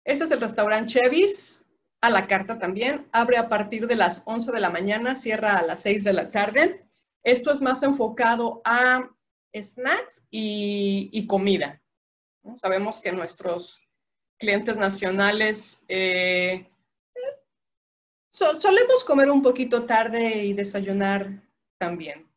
[0.05, 1.64] Este es el restaurante Chevis
[2.01, 3.07] a la carta también.
[3.12, 6.30] Abre a partir de las 11 de la mañana, cierra a las 6 de la
[6.30, 6.86] tarde.
[7.22, 9.11] Esto es más enfocado a
[9.55, 11.82] snacks y, y comida.
[12.57, 13.82] Sabemos que nuestros
[14.38, 16.66] clientes nacionales eh,
[18.32, 21.42] so, solemos comer un poquito tarde y desayunar
[21.78, 22.28] también.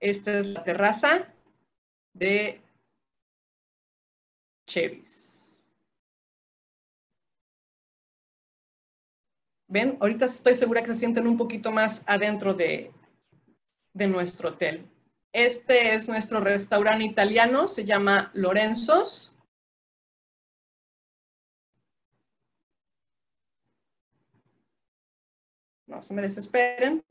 [0.00, 1.32] Esta es la terraza
[2.12, 2.60] de
[4.66, 5.26] Chevys.
[9.68, 9.96] ¿Ven?
[10.00, 12.92] Ahorita estoy segura que se sienten un poquito más adentro de,
[13.92, 14.88] de nuestro hotel.
[15.32, 19.32] Este es nuestro restaurante italiano, se llama Lorenzo's.
[25.86, 27.04] No se me desesperen.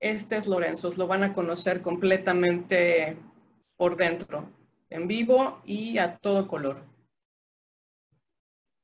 [0.00, 3.16] Este es Lorenzo's, lo van a conocer completamente
[3.76, 4.50] por dentro,
[4.90, 6.84] en vivo y a todo color.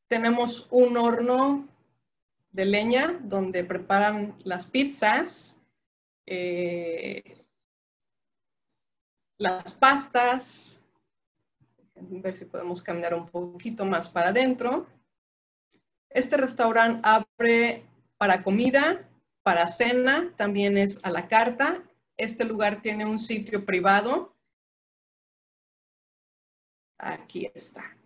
[0.09, 1.69] Tenemos un horno
[2.51, 5.58] de leña donde preparan las pizzas,
[6.31, 7.45] eh,
[9.39, 10.81] las pastas.
[11.97, 14.87] A ver si podemos caminar un poquito más para adentro.
[16.11, 17.85] Este restaurante abre
[18.19, 19.09] para comida,
[19.43, 21.83] para cena, también es a la carta.
[22.17, 24.35] Este lugar tiene un sitio privado.
[26.99, 27.97] Aquí está.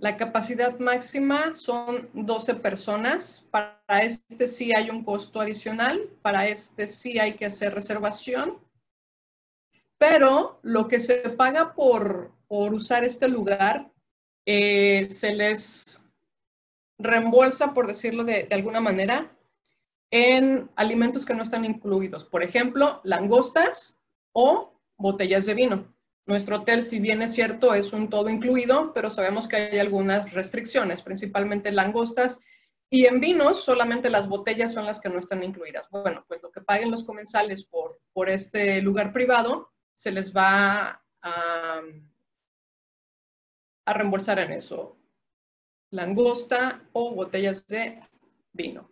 [0.00, 3.44] La capacidad máxima son 12 personas.
[3.50, 6.08] Para este sí hay un costo adicional.
[6.22, 8.58] Para este sí hay que hacer reservación.
[9.98, 13.92] Pero lo que se paga por, por usar este lugar
[14.46, 16.08] eh, se les
[16.98, 19.36] reembolsa, por decirlo de, alguna manera,
[20.10, 22.24] en alimentos que no están incluidos.
[22.24, 23.98] Por ejemplo, langostas
[24.32, 25.94] o botellas de vino.
[26.26, 30.32] Nuestro hotel, si bien es cierto, es un todo incluido, pero sabemos que hay algunas
[30.32, 32.40] restricciones, principalmente langostas.
[32.88, 35.88] Y en vinos, solamente las botellas son las que no están incluidas.
[35.90, 41.02] Bueno, pues lo que paguen los comensales por, por este lugar privado, se les va
[41.22, 41.82] a,
[43.86, 44.96] reembolsar en eso
[45.90, 48.00] langosta o botellas de
[48.52, 48.88] vino.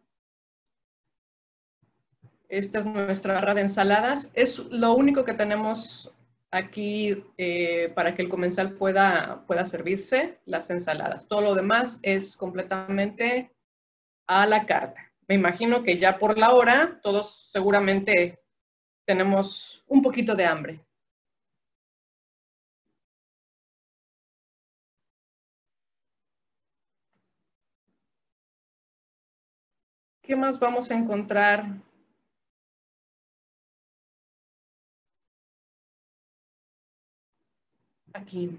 [2.49, 4.31] Esta es nuestra barra de ensaladas.
[4.35, 6.13] Es lo único que tenemos
[6.51, 11.29] aquí eh, para que el comensal pueda, pueda servirse, las ensaladas.
[11.29, 13.53] Todo lo demás es completamente
[14.27, 15.13] a la carta.
[15.29, 18.41] Me imagino que ya por la hora todos seguramente
[19.07, 20.85] tenemos un poquito de hambre.
[30.23, 31.88] ¿Qué más vamos a encontrar?
[38.13, 38.51] Aquí.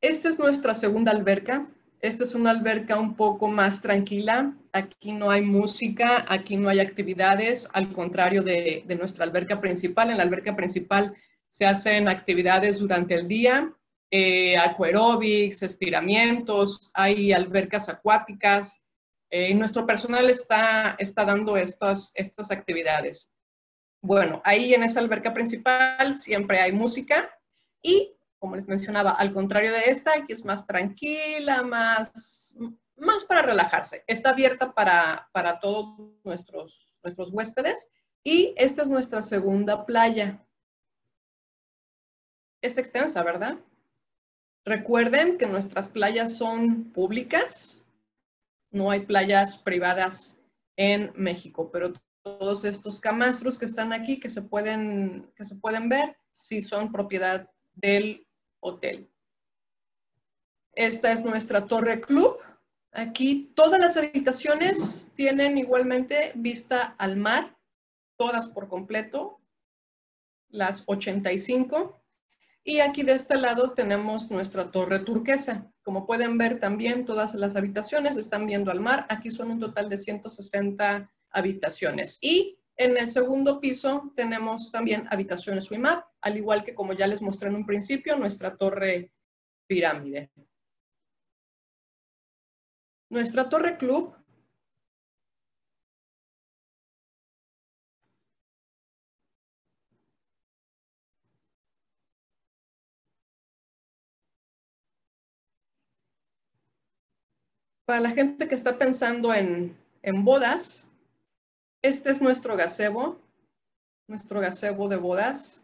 [0.00, 1.66] Esta es nuestra segunda alberca.
[2.00, 4.54] Esta es una alberca un poco más tranquila.
[4.72, 10.10] Aquí no hay música, aquí no hay actividades, al contrario de, nuestra alberca principal.
[10.10, 11.16] En la alberca principal
[11.48, 13.72] se hacen actividades durante el día,
[14.10, 14.56] eh,
[15.62, 18.82] estiramientos, hay albercas acuáticas,
[19.30, 23.30] eh, nuestro personal está, está dando estas, estas actividades.
[24.02, 27.30] Bueno, ahí en esa alberca principal siempre hay música
[27.84, 32.56] y, como les mencionaba, al contrario de esta, aquí es más tranquila, más,
[32.96, 34.02] más para relajarse.
[34.06, 37.90] Está abierta para, para todos nuestros, nuestros huéspedes
[38.24, 40.42] y esta es nuestra segunda playa.
[42.62, 43.58] Es extensa, ¿verdad?
[44.64, 47.84] Recuerden que nuestras playas son públicas,
[48.70, 50.40] no hay playas privadas
[50.76, 55.90] en México, pero todos estos camastros que están aquí, que se pueden, que se pueden
[55.90, 58.26] ver, sí son propiedad del
[58.60, 59.10] hotel.
[60.72, 62.38] Esta es nuestra torre club.
[62.92, 67.56] Aquí todas las habitaciones tienen igualmente vista al mar,
[68.16, 69.40] todas por completo,
[70.48, 72.00] las 85.
[72.64, 75.70] Y aquí de este lado tenemos nuestra torre turquesa.
[75.82, 79.06] Como pueden ver también, todas las habitaciones están viendo al mar.
[79.10, 82.18] Aquí son un total de 160 habitaciones.
[82.22, 87.22] Y en el segundo piso tenemos también habitaciones WIMAP, al igual que como ya les
[87.22, 89.12] mostré en un principio, nuestra torre
[89.66, 90.30] pirámide.
[93.10, 94.14] Nuestra torre club
[107.84, 109.76] Para la gente que está pensando en,
[110.24, 110.88] bodas,
[111.84, 113.20] este es nuestro gazebo,
[114.08, 115.60] nuestro gazebo de bodas.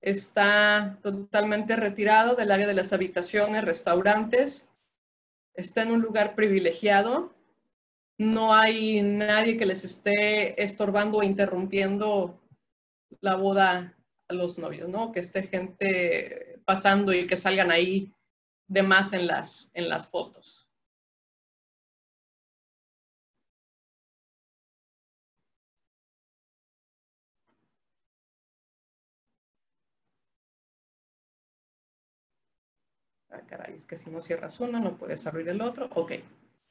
[0.00, 4.70] Está totalmente retirado del área de las habitaciones, restaurantes.
[5.54, 7.34] Está en un lugar privilegiado.
[8.16, 12.40] No hay nadie que les esté estorbando o interrumpiendo
[13.20, 13.94] la boda
[14.26, 15.12] a los novios, ¿no?
[15.12, 18.10] Que esté gente pasando y que salgan ahí
[18.68, 20.61] de más en las, en las fotos.
[33.32, 35.88] Ah, caray, es que si no cierras uno, no puedes abrir el otro.
[35.94, 36.12] Ok.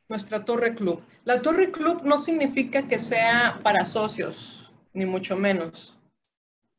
[0.07, 1.01] Nuestra torre club.
[1.23, 5.97] La torre club no significa que sea para socios, ni mucho menos.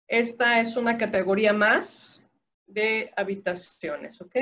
[0.06, 2.22] Esta es una categoría más
[2.66, 4.36] de habitaciones, ¿ok?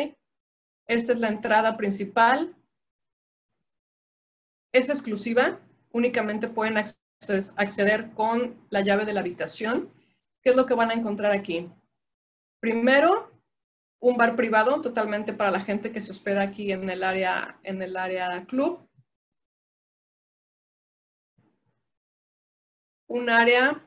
[0.87, 2.55] Esta es la entrada principal.
[4.73, 5.61] Es exclusiva.
[5.93, 9.91] Únicamente pueden acceder con la llave de la habitación.
[10.43, 11.71] ¿Qué es lo que van a encontrar aquí?
[12.61, 13.30] Primero,
[14.01, 17.83] un bar privado totalmente para la gente que se hospeda aquí en el área, en
[17.83, 18.81] el área club.
[23.09, 23.83] Un área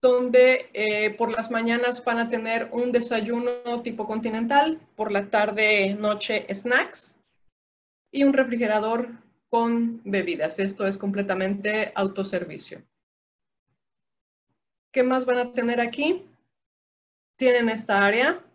[0.00, 5.94] donde eh, por las mañanas van a tener un desayuno tipo continental, por la tarde,
[5.94, 7.16] noche, snacks
[8.12, 9.08] y un refrigerador
[9.50, 10.58] con bebidas.
[10.58, 12.82] Esto es completamente autoservicio.
[14.92, 16.24] ¿Qué más van a tener aquí?
[17.36, 18.45] Tienen esta área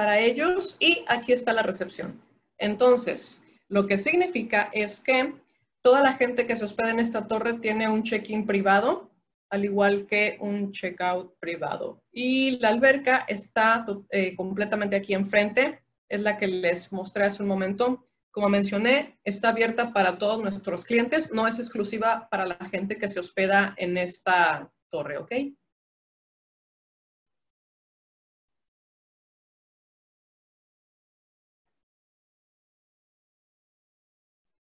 [0.00, 2.22] para ellos y aquí está la recepción.
[2.56, 5.34] Entonces, lo que significa es que
[5.82, 9.10] toda la gente que se hospeda en esta torre tiene un check-in privado,
[9.50, 12.02] al igual que un check-out privado.
[12.10, 17.50] Y la alberca está eh, completamente aquí enfrente, es la que les mostré hace un
[17.50, 18.08] momento.
[18.30, 23.08] Como mencioné, está abierta para todos nuestros clientes, no es exclusiva para la gente que
[23.08, 25.32] se hospeda en esta torre, ¿ok?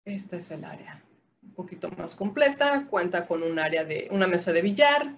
[0.05, 1.03] Esta es el área
[1.43, 5.17] un poquito más completa, cuenta con un área de una mesa de billar,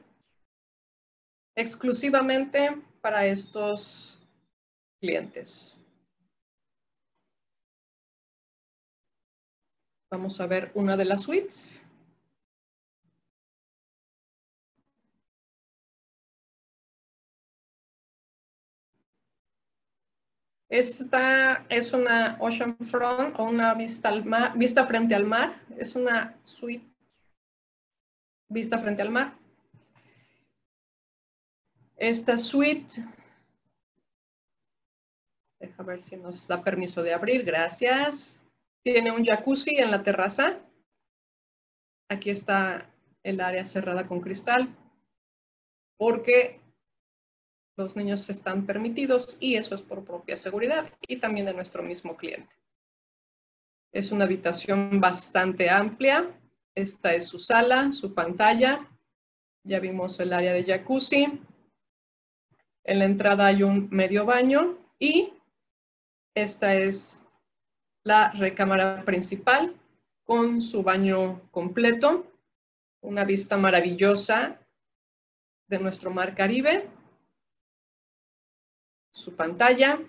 [1.55, 4.18] exclusivamente para estos
[5.01, 5.76] clientes.
[10.11, 11.80] Vamos a ver una de las suites.
[20.75, 25.62] Esta es una ocean front o una vista, al mar, vista frente al mar.
[25.79, 26.85] Es una suite
[28.49, 29.39] vista frente al mar.
[31.95, 32.93] Esta suite,
[35.61, 38.43] deja ver si nos da permiso de abrir, gracias.
[38.83, 40.59] Tiene un jacuzzi en la terraza.
[42.09, 42.91] Aquí está
[43.22, 44.75] el área cerrada con cristal,
[45.97, 46.64] porque
[47.77, 52.16] los niños están permitidos y eso es por propia seguridad y también de nuestro mismo
[52.16, 52.55] cliente.
[53.93, 56.31] Es una habitación bastante amplia.
[56.75, 58.89] Esta es su sala, su pantalla.
[59.64, 61.41] Ya vimos el área de jacuzzi.
[62.85, 65.33] En la entrada hay un medio baño y
[66.35, 67.20] esta es
[68.03, 69.75] la recámara principal
[70.25, 72.27] con su baño completo.
[73.01, 74.61] Una vista maravillosa
[75.68, 76.89] de nuestro mar Caribe
[79.15, 80.01] su pantalla.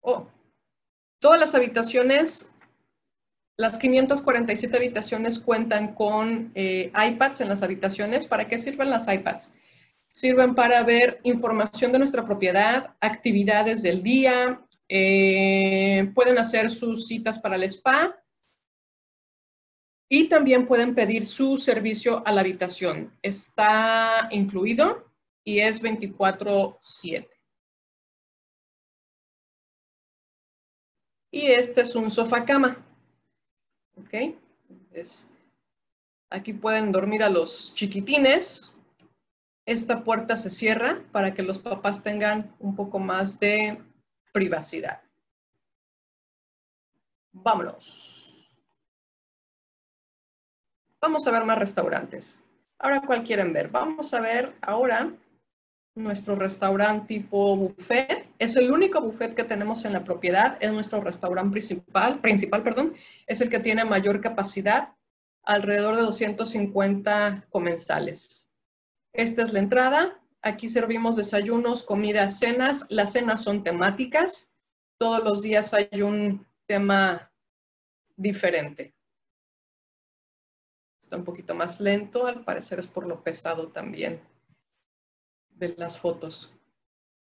[0.00, 0.26] Oh,
[1.20, 2.52] todas las habitaciones,
[3.56, 8.26] las 547 habitaciones cuentan con eh, iPads en las habitaciones.
[8.26, 9.54] ¿Para qué sirven las iPads?
[10.12, 17.38] Sirven para ver información de nuestra propiedad, actividades del día, eh, pueden hacer sus citas
[17.38, 18.16] para el spa
[20.08, 23.12] y también pueden pedir su servicio a la habitación.
[23.22, 25.10] Está incluido
[25.42, 27.33] y es 24/7.
[31.34, 32.76] Y este es un sofá cama.
[33.96, 34.36] ¿Ok?
[36.30, 38.72] aquí pueden dormir a los chiquitines.
[39.66, 43.82] Esta puerta se cierra para que los papás tengan un poco más de
[44.32, 45.02] privacidad.
[47.32, 48.48] Vámonos.
[51.00, 52.40] Vamos a ver más restaurantes.
[52.78, 53.70] Ahora, ¿cuál quieren ver?
[53.70, 55.12] Vamos a ver ahora
[55.94, 58.26] nuestro restaurante tipo buffet.
[58.38, 62.94] Es el único buffet que tenemos en la propiedad, es nuestro restaurante principal, principal, perdón,
[63.26, 64.94] es el que tiene mayor capacidad,
[65.44, 68.48] alrededor de 250 comensales.
[69.12, 70.20] Esta es la entrada.
[70.42, 72.84] Aquí servimos desayunos, comidas, cenas.
[72.88, 74.52] Las cenas son temáticas.
[74.98, 77.30] Todos los días hay un tema
[78.16, 78.94] diferente.
[81.00, 84.20] Está un poquito más lento, al parecer es por lo pesado también
[85.54, 86.52] de las fotos.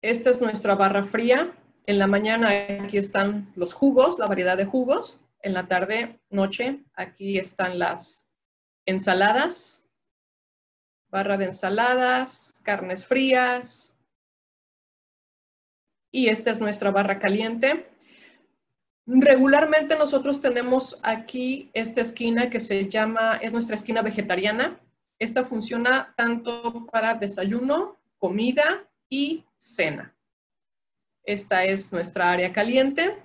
[0.02, 1.52] Esta es nuestra barra fría.
[1.86, 2.48] En la mañana
[2.82, 5.20] aquí están los jugos, la variedad de jugos.
[5.42, 8.26] En la tarde, noche, aquí están las
[8.86, 9.88] ensaladas,
[11.10, 13.96] barra de ensaladas, carnes frías.
[16.10, 17.86] Y esta es nuestra barra caliente.
[19.06, 24.80] Regularmente nosotros tenemos aquí esta esquina que se llama, es nuestra esquina vegetariana.
[25.18, 30.14] Esta funciona tanto para desayuno comida y cena.
[31.24, 33.16] Esta es nuestra área caliente.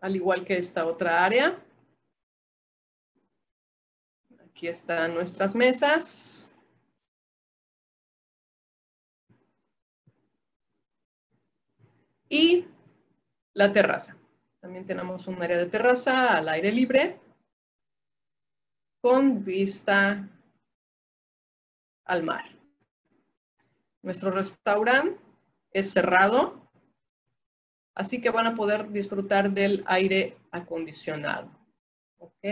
[0.00, 1.58] Al igual que esta otra área.
[4.44, 6.50] Aquí están nuestras mesas.
[12.28, 12.66] Y
[13.54, 14.16] la terraza.
[14.60, 17.29] También tenemos un área de terraza al aire libre
[19.00, 20.28] con vista
[22.04, 22.44] al mar.
[24.02, 25.20] Nuestro restaurante
[25.72, 26.70] es cerrado,
[27.94, 31.50] así que van a poder disfrutar del aire acondicionado.
[32.18, 32.44] ¿Ok?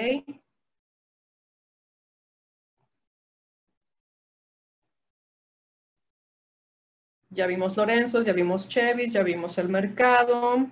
[7.30, 10.66] Ya vimos Lorenzo, ya vimos Chevis, ya vimos el mercado,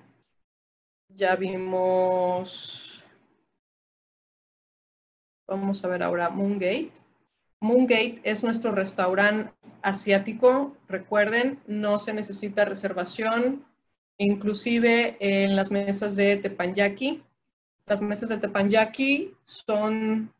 [1.09, 2.86] ya vimos,
[5.47, 6.90] vamos a ver ahora Moongate.
[7.61, 10.76] Moongate es nuestro restaurante asiático.
[10.88, 13.64] Recuerden, no se necesita reservación,
[14.18, 17.22] inclusive en las mesas de tepanyaki.
[17.86, 20.32] Las mesas de tepanyaki son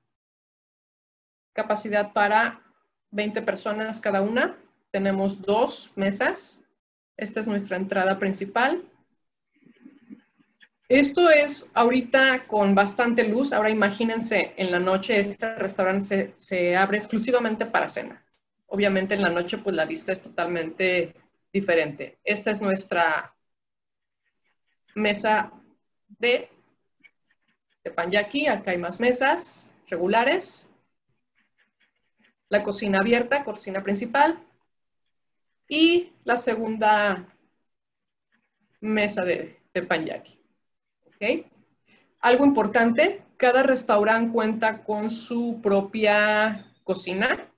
[1.53, 2.61] capacidad para
[3.13, 4.57] 20 personas cada una.
[4.91, 6.63] Tenemos dos mesas.
[7.17, 8.83] Esta es nuestra entrada principal.
[10.89, 13.53] Esto es ahorita con bastante luz.
[13.53, 18.25] Ahora imagínense, en la noche este restaurante se, abre exclusivamente para cena.
[18.69, 21.15] Obviamente en la noche pues la vista es totalmente
[21.53, 22.21] diferente.
[22.23, 23.35] Esta es nuestra
[24.95, 25.51] mesa
[26.07, 26.51] de,
[27.83, 28.47] de panyaki.
[28.47, 30.71] Acá hay más mesas regulares.
[32.49, 34.39] La cocina abierta, cocina principal.
[35.69, 37.27] Y la segunda
[38.81, 40.36] mesa de, de panyaki.
[42.21, 47.51] Algo importante, cada restaurante cuenta con su propia cocina.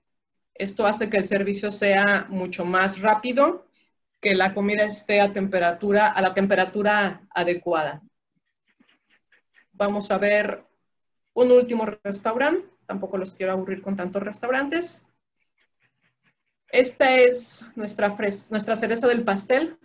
[0.54, 3.66] Esto hace que el servicio sea mucho más rápido,
[4.20, 8.02] que la comida esté a temperatura, a la temperatura adecuada.
[9.72, 10.64] Vamos a ver
[11.34, 12.68] un último restaurante.
[12.86, 15.02] Tampoco los quiero aburrir con tantos restaurantes.
[16.68, 18.16] Esta es nuestra,
[18.50, 19.78] nuestra cereza del pastel.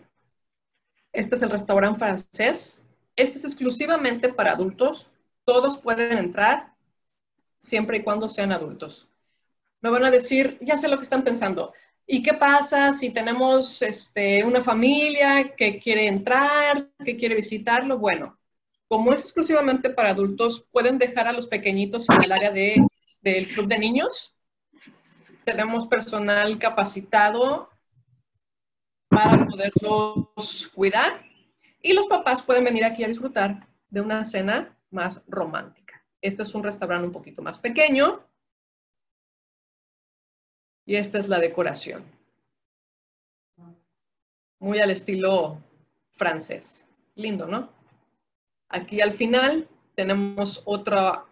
[1.12, 2.83] Este es el restaurante francés.
[3.16, 5.12] Este es exclusivamente para adultos.
[5.46, 6.74] Todos pueden entrar
[7.58, 9.10] siempre y cuando sean adultos.
[9.82, 11.74] Me van a decir, ya sé lo que están pensando.
[12.06, 17.98] ¿Y qué pasa si tenemos este, una familia que quiere entrar, que quiere visitarlo?
[17.98, 18.38] Bueno,
[18.88, 22.86] como es exclusivamente para adultos, pueden dejar a los pequeñitos en el área de,
[23.22, 24.36] del club de niños.
[25.46, 27.70] Tenemos personal capacitado
[29.08, 31.23] para poderlos cuidar
[31.84, 36.04] y los papás pueden venir aquí a disfrutar de una cena más romántica.
[36.22, 38.26] Este es un restaurante un poquito más pequeño.
[40.86, 42.06] Y esta es la decoración.
[44.60, 45.62] Muy al estilo
[46.14, 46.88] francés.
[47.16, 47.70] Lindo, ¿no?
[48.70, 51.26] Aquí al final tenemos otra,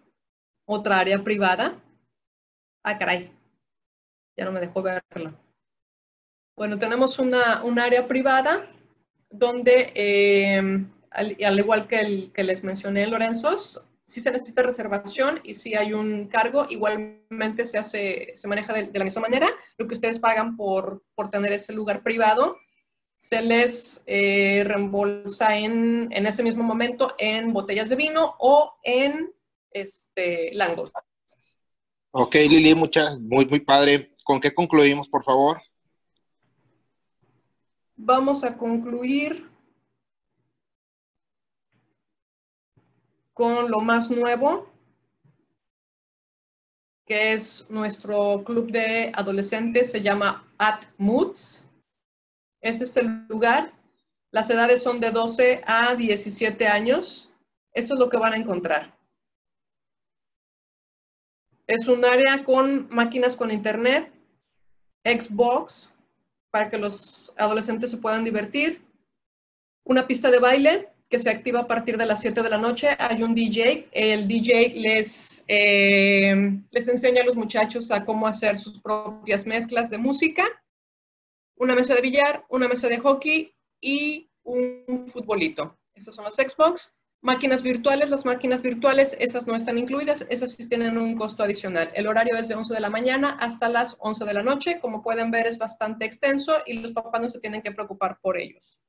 [0.66, 1.80] otra área privada.
[2.84, 3.32] Ah, caray.
[4.36, 5.34] Ya no me dejó verla.
[6.56, 8.68] Bueno, tenemos una, un área privada
[9.32, 13.56] donde, eh, al, igual que el que les mencioné, Lorenzo,
[14.04, 18.90] sí se necesita reservación y si hay un cargo, igualmente se, hace, se maneja de,
[18.92, 19.48] la misma manera.
[19.78, 22.56] Lo que ustedes pagan por, por tener ese lugar privado,
[23.16, 29.32] se les eh, reembolsa en, en, ese mismo momento en botellas de vino o en
[29.70, 30.92] este, langos.
[32.10, 34.14] Ok, Lili, muchas, muy, muy padre.
[34.24, 35.62] ¿Con qué concluimos, por favor?
[38.04, 39.48] Vamos a concluir
[43.32, 44.68] con lo más nuevo,
[47.06, 51.64] que es nuestro club de adolescentes, se llama At Moods.
[52.60, 53.72] Es este lugar.
[54.32, 57.30] Las edades son de 12 a 17 años.
[57.72, 58.96] Esto es lo que van a encontrar.
[61.66, 64.12] Es un área con máquinas con internet,
[65.04, 65.91] Xbox,
[66.52, 68.84] para que los adolescentes se puedan divertir.
[69.84, 72.90] Una pista de baile que se activa a partir de las 7 de la noche.
[72.98, 73.88] Hay un DJ.
[73.90, 79.90] El DJ les, eh, les enseña a los muchachos a cómo hacer sus propias mezclas
[79.90, 80.44] de música.
[81.56, 85.78] Una mesa de billar, una mesa de hockey y un futbolito.
[85.94, 86.94] Estos son los Xbox.
[87.24, 91.92] Máquinas virtuales, las máquinas virtuales, esas no están incluidas, esas sí tienen un costo adicional.
[91.94, 94.80] El horario es de 11 de la mañana hasta las 11 de la noche.
[94.80, 98.36] Como pueden ver, es bastante extenso y los papás no se tienen que preocupar por
[98.38, 98.82] ellos.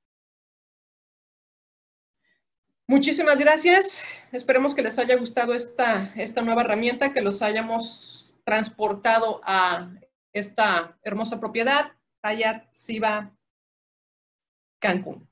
[2.87, 4.03] Muchísimas gracias.
[4.31, 9.91] Esperemos que les haya gustado esta, esta nueva herramienta, que los hayamos transportado a
[10.33, 11.91] esta hermosa propiedad,
[12.23, 13.31] Hyatt Siva
[14.79, 15.29] Cancún.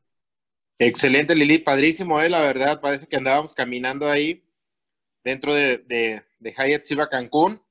[0.83, 2.27] Excelente, Lili, padrísimo, ¿eh?
[2.27, 4.43] la verdad, parece que andábamos caminando ahí
[5.23, 7.61] dentro de, de, de Hyatt Siva Cancún.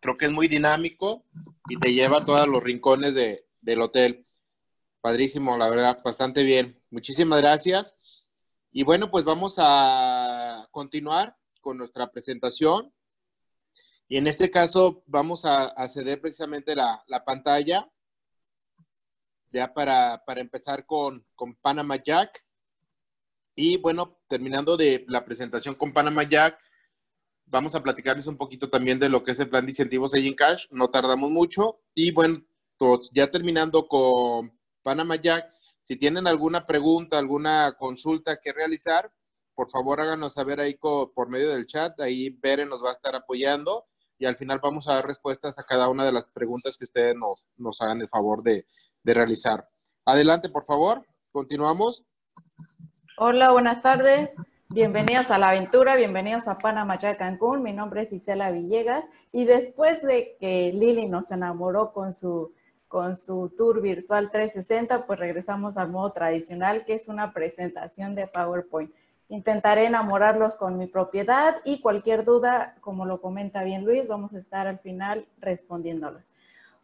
[0.00, 1.26] Creo que es muy dinámico
[1.68, 4.24] y te lleva a todos los rincones de, del hotel.
[5.02, 6.80] Padrísimo, la verdad, bastante bien.
[6.88, 7.94] Muchísimas gracias.
[8.70, 12.94] Y bueno, pues vamos a continuar con nuestra presentación.
[14.08, 17.90] Y en este caso vamos a, a ceder precisamente la, la pantalla
[19.52, 22.42] ya para, para empezar con, con, Panama Jack.
[23.54, 26.58] Y bueno, terminando de la presentación con Panama Jack,
[27.46, 30.34] vamos a platicarles un poquito también de lo que es el plan de incentivos Aging
[30.34, 30.66] Cash.
[30.70, 31.80] No tardamos mucho.
[31.94, 32.42] Y bueno,
[32.78, 39.12] todos, ya terminando con Panama Jack, si tienen alguna pregunta, alguna consulta que realizar,
[39.54, 42.00] por favor háganos saber ahí por medio del chat.
[42.00, 43.84] Ahí Beren nos va a estar apoyando
[44.18, 47.14] y al final vamos a dar respuestas a cada una de las preguntas que ustedes
[47.16, 48.66] nos, nos hagan el favor de,
[49.02, 49.68] de realizar.
[50.04, 51.06] Adelante, por favor.
[51.30, 52.04] Continuamos.
[53.18, 54.34] Hola, buenas tardes.
[54.68, 57.62] Bienvenidos a la aventura, bienvenidos a Panamá ya Cancún.
[57.62, 62.54] Mi nombre es Isela Villegas y después de que Lili nos enamoró con su,
[62.88, 68.26] con su tour virtual 360, pues regresamos al modo tradicional, que es una presentación de
[68.28, 68.90] PowerPoint.
[69.28, 74.38] Intentaré enamorarlos con mi propiedad y cualquier duda, como lo comenta bien Luis, vamos a
[74.38, 76.30] estar al final respondiéndolos.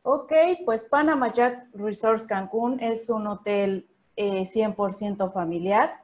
[0.02, 0.32] Ok,
[0.64, 6.02] pues Panama Jack Resorts Cancún es un hotel eh, 100% familiar.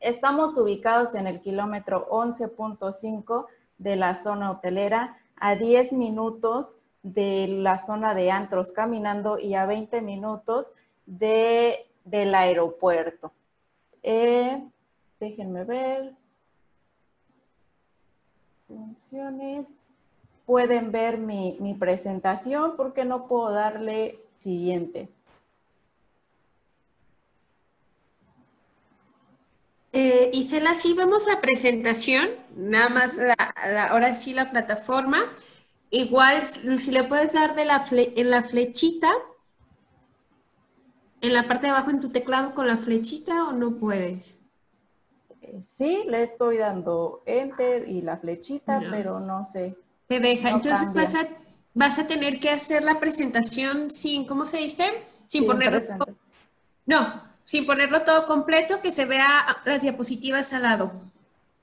[0.00, 3.46] Estamos ubicados en el kilómetro 11.5
[3.78, 6.70] de la zona hotelera, a 10 minutos
[7.02, 10.74] de la zona de antros caminando y a 20 minutos
[11.06, 13.32] de, del aeropuerto.
[14.02, 14.62] Eh,
[15.18, 16.14] déjenme ver.
[18.66, 19.78] Funciones.
[20.48, 25.10] Pueden ver mi, mi presentación porque no puedo darle siguiente.
[29.92, 35.26] Eh, Isela, sí vemos la presentación, nada más la, la, ahora sí la plataforma.
[35.90, 36.42] Igual,
[36.78, 39.12] si le puedes dar de la fle en la flechita,
[41.20, 44.38] en la parte de abajo en tu teclado con la flechita o no puedes.
[45.60, 48.90] Sí, le estoy dando enter y la flechita, no.
[48.90, 49.76] pero no sé.
[50.08, 50.50] Te deja.
[50.50, 51.28] No Entonces vas a,
[51.74, 54.84] vas a, tener que hacer la presentación sin, ¿cómo se dice?
[55.26, 55.80] Sin, sin ponerlo.
[55.80, 56.16] Todo,
[56.86, 60.92] no, sin ponerlo todo completo, que se vea las diapositivas al lado.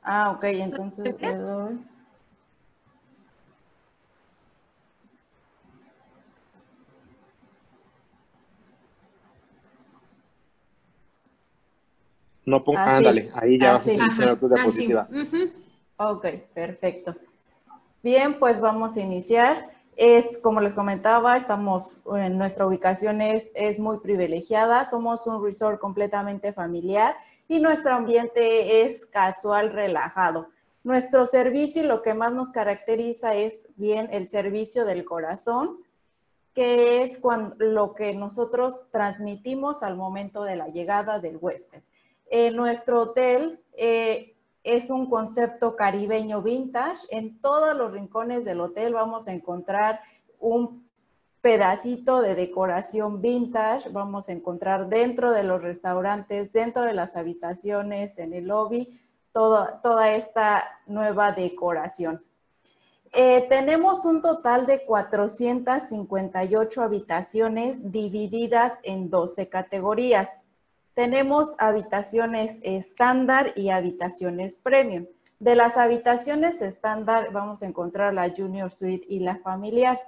[0.04, 1.80] Ah, ok, entonces le doy.
[12.46, 13.30] No ponga, ah, ándale, sí.
[13.34, 13.98] ahí ya ah, vas sí.
[14.00, 15.02] a hacer tu diapositiva.
[15.02, 15.20] Ah, sí.
[15.20, 15.52] uh -huh.
[15.98, 17.16] Ok, perfecto.
[18.06, 19.72] Bien, pues vamos a iniciar.
[19.98, 24.86] Es, como les comentaba, estamos en nuestra ubicación es, es muy privilegiada.
[24.86, 27.16] Somos un resort completamente familiar
[27.48, 30.50] y nuestro ambiente es casual, relajado.
[30.84, 35.80] Nuestro servicio y lo que más nos caracteriza es bien el servicio del corazón,
[36.54, 41.82] que es cuando, lo que nosotros transmitimos al momento de la llegada del huésped.
[42.28, 44.35] En nuestro hotel eh,
[44.66, 47.06] es un concepto caribeño vintage.
[47.12, 50.02] En todos los rincones del hotel vamos a encontrar
[50.40, 50.90] un
[51.40, 53.90] pedacito de decoración vintage.
[53.90, 59.00] Vamos a encontrar dentro de los restaurantes, dentro de las habitaciones, en el lobby,
[59.32, 62.24] toda esta nueva decoración.
[63.18, 70.42] Eh, tenemos un total de 458 habitaciones divididas en 12 categorías.
[70.96, 75.08] Tenemos habitaciones estándar y habitaciones premium.
[75.40, 80.00] De las habitaciones estándar vamos a encontrar la Junior Suite y la familiar.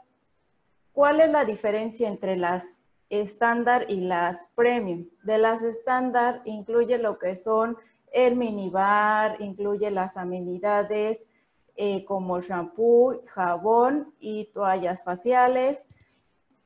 [0.94, 2.80] ¿Cuál es la diferencia entre las
[3.10, 5.10] estándar y las premium?
[5.24, 7.76] De las estándar incluye lo que son
[8.14, 11.28] el minibar, incluye las amenidades
[11.76, 15.86] eh, como shampoo, jabón y toallas faciales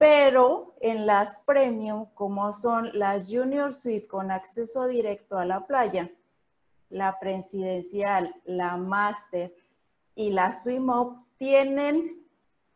[0.01, 6.09] pero en las premium, como son las Junior Suite con acceso directo a la playa,
[6.89, 9.53] la presidencial, la Master
[10.15, 12.19] y la Swim Up tienen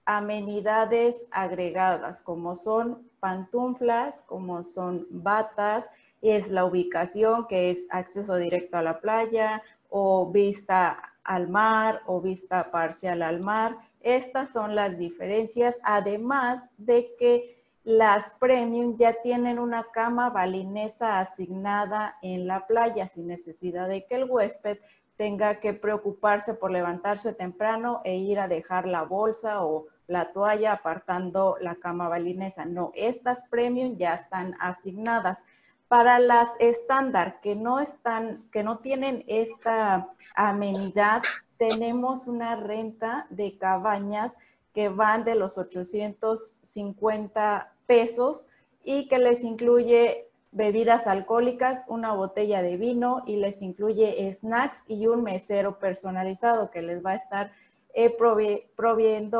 [0.05, 5.89] amenidades agregadas, como son pantuflas, como son batas,
[6.21, 12.21] es la ubicación que es acceso directo a la playa o vista al mar o
[12.21, 19.59] vista parcial al mar estas son las diferencias, además de que las premium ya tienen
[19.59, 24.77] una cama balinesa asignada en la playa sin necesidad de que el huésped
[25.17, 30.73] tenga que preocuparse por levantarse temprano e ir a dejar la bolsa o, la toalla,
[30.73, 32.63] apartando la cama balinesa.
[32.63, 35.39] No, estas premium ya están asignadas.
[35.87, 41.23] Para las estándar que no están, que no tienen esta amenidad,
[41.57, 44.35] tenemos una renta de cabañas
[44.73, 48.47] que van de los 850 pesos
[48.83, 55.07] y que les incluye bebidas alcohólicas, una botella de vino y les incluye snacks y
[55.07, 57.51] un mesero personalizado que les va a estar
[57.93, 58.15] eh,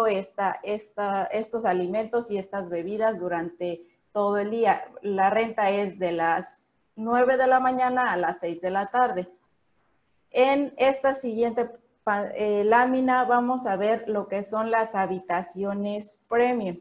[0.09, 3.82] esta, esta, estos alimentos y estas bebidas durante
[4.13, 4.86] todo el día.
[5.01, 6.61] La renta es de las
[6.95, 9.30] 9 de la mañana a las 6 de la tarde.
[10.32, 11.70] En esta siguiente
[12.08, 16.78] eh, lámina vamos a ver lo que son las habitaciones premium.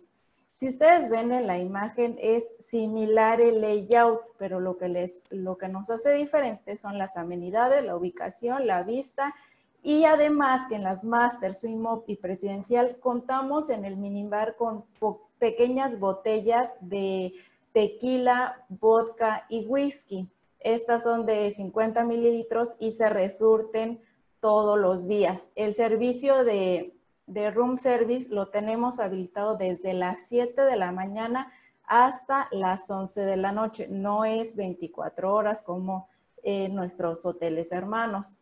[0.58, 5.56] Si ustedes ven en la imagen es similar el layout, pero lo que, les, lo
[5.56, 9.34] que nos hace diferente son las amenidades, la ubicación, la vista
[9.82, 14.84] y además que en las Master, Swing Up y Presidencial contamos en el minibar con
[15.38, 17.32] pequeñas botellas de
[17.72, 20.28] tequila, vodka y whisky.
[20.60, 24.00] Estas son de 50 mililitros y se resurten
[24.44, 25.50] todos los días.
[25.54, 26.94] El servicio de,
[27.26, 31.50] de room service lo tenemos habilitado desde las 7 de la mañana
[31.86, 33.88] hasta las 11 de la noche.
[33.88, 36.10] No es 24 horas como
[36.42, 38.36] en nuestros hoteles hermanos.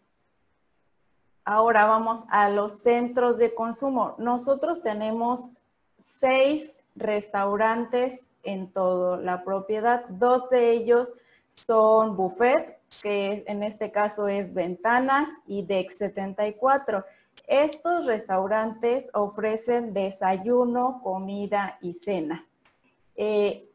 [1.44, 4.16] Ahora vamos a los centros de consumo.
[4.18, 5.50] Nosotros tenemos
[5.98, 10.04] seis restaurantes en toda la propiedad.
[10.08, 11.14] Dos de ellos
[11.50, 17.04] son buffet, que en este caso es Ventanas y Dex 74.
[17.46, 22.46] Estos restaurantes ofrecen desayuno, comida y cena.
[23.16, 23.68] Eh,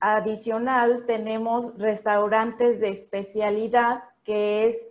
[0.00, 4.90] adicional, tenemos restaurantes de especialidad, que es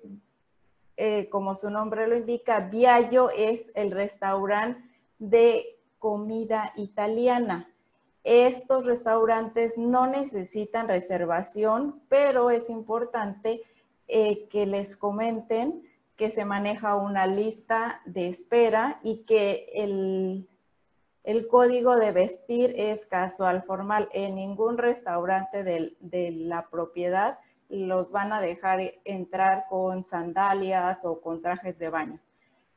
[0.97, 4.82] eh, como su nombre lo indica, Viaggio es el restaurante
[5.17, 7.72] de comida italiana.
[8.24, 13.61] Estos restaurantes no necesitan reservación, pero es importante
[14.07, 15.84] eh, que les comenten
[16.15, 20.47] que se maneja una lista de espera y que el,
[21.24, 24.09] el código de vestir es casual formal.
[24.13, 31.41] En ningún restaurante de la propiedad los van a dejar entrar con sandalias o con
[31.41, 32.19] trajes de baño.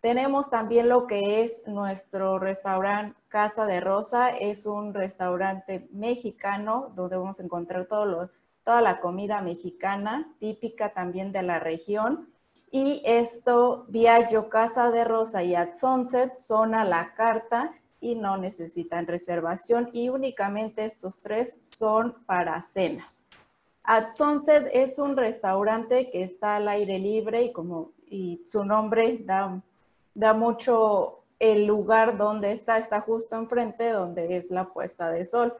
[0.06, 4.28] Tenemos también lo que es nuestro restaurante Casa de Rosa.
[4.28, 8.30] Es un restaurante mexicano donde vamos a encontrar todo
[8.62, 12.28] toda la comida mexicana, típica también de la región.
[12.70, 18.36] Y esto, Viaggio, Casa de Rosa y At Sunset son a la carta y no
[18.36, 19.90] necesitan reservación.
[19.92, 23.24] Y únicamente estos tres son para cenas.
[23.82, 29.18] At Sunset es un restaurante que está al aire libre y como y su nombre
[29.24, 29.60] da,
[30.16, 35.54] da mucho el lugar donde está, está justo enfrente donde es la puesta de sol.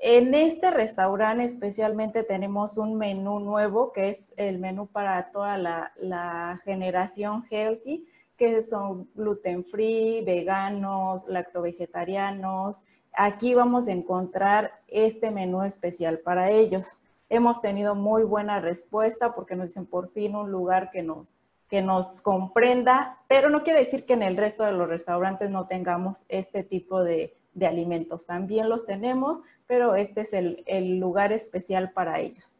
[0.00, 6.60] En este restaurante especialmente tenemos un menú nuevo que es el menú para toda la,
[6.64, 12.84] generación healthy, que son gluten free, veganos, lacto-vegetarianos.
[13.14, 16.98] Aquí vamos a encontrar este menú especial para ellos.
[17.30, 21.82] Hemos tenido muy buena respuesta porque nos dicen por fin un lugar que nos, que
[21.82, 26.24] nos comprenda, pero no quiere decir que en el resto de los restaurantes no tengamos
[26.28, 28.24] este tipo de, alimentos.
[28.24, 32.58] También los tenemos, pero este es el lugar especial para ellos.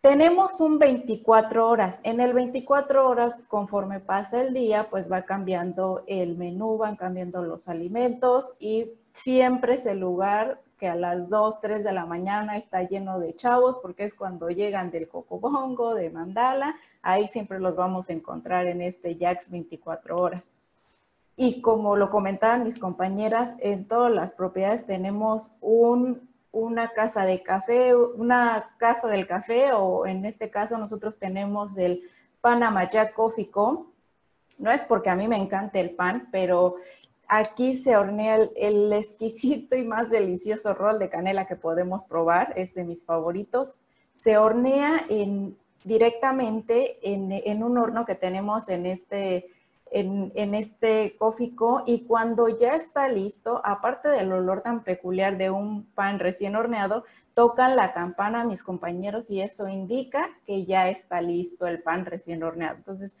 [0.00, 2.00] Tenemos un 24 horas.
[2.04, 7.42] En el 24 horas, conforme pasa el día, pues va cambiando el menú, van cambiando
[7.42, 12.56] los alimentos y siempre es el lugar que a las 2, 3 de la mañana
[12.56, 17.76] está lleno de chavos porque es cuando llegan del Cocobongo, de Mandala, ahí siempre los
[17.76, 20.50] vamos a encontrar en este Jax 24 horas.
[21.36, 27.42] Y como lo comentaban mis compañeras, en todas las propiedades tenemos un, una casa de
[27.42, 32.02] café, una casa del café o en este caso nosotros tenemos el
[32.40, 33.92] Panama Jack Coffee Co.
[34.58, 36.76] No es porque a mí me encante el pan, pero
[37.32, 42.74] Aquí se hornea el, exquisito y más delicioso rol de canela que podemos probar, es
[42.74, 43.78] de mis favoritos.
[44.14, 45.06] Se hornea
[45.84, 49.46] directamente en, un horno que tenemos en este,
[49.92, 51.16] en, este
[51.86, 57.04] y cuando ya está listo, aparte del olor tan peculiar de un pan recién horneado,
[57.34, 62.42] tocan la campana mis compañeros y eso indica que ya está listo el pan recién
[62.42, 62.78] horneado.
[62.78, 63.14] Entonces,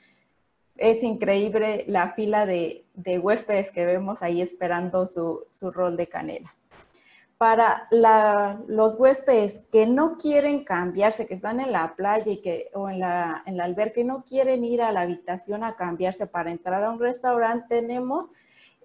[0.76, 2.84] es increíble la fila de,
[3.20, 6.54] huéspedes que vemos ahí esperando su, rol de canela.
[7.38, 7.88] Para
[8.66, 13.00] los huéspedes que no quieren cambiarse, que están en la playa y que, o en
[13.00, 16.84] la, en la alberca y no quieren ir a la habitación a cambiarse para entrar
[16.84, 18.32] a un restaurante, tenemos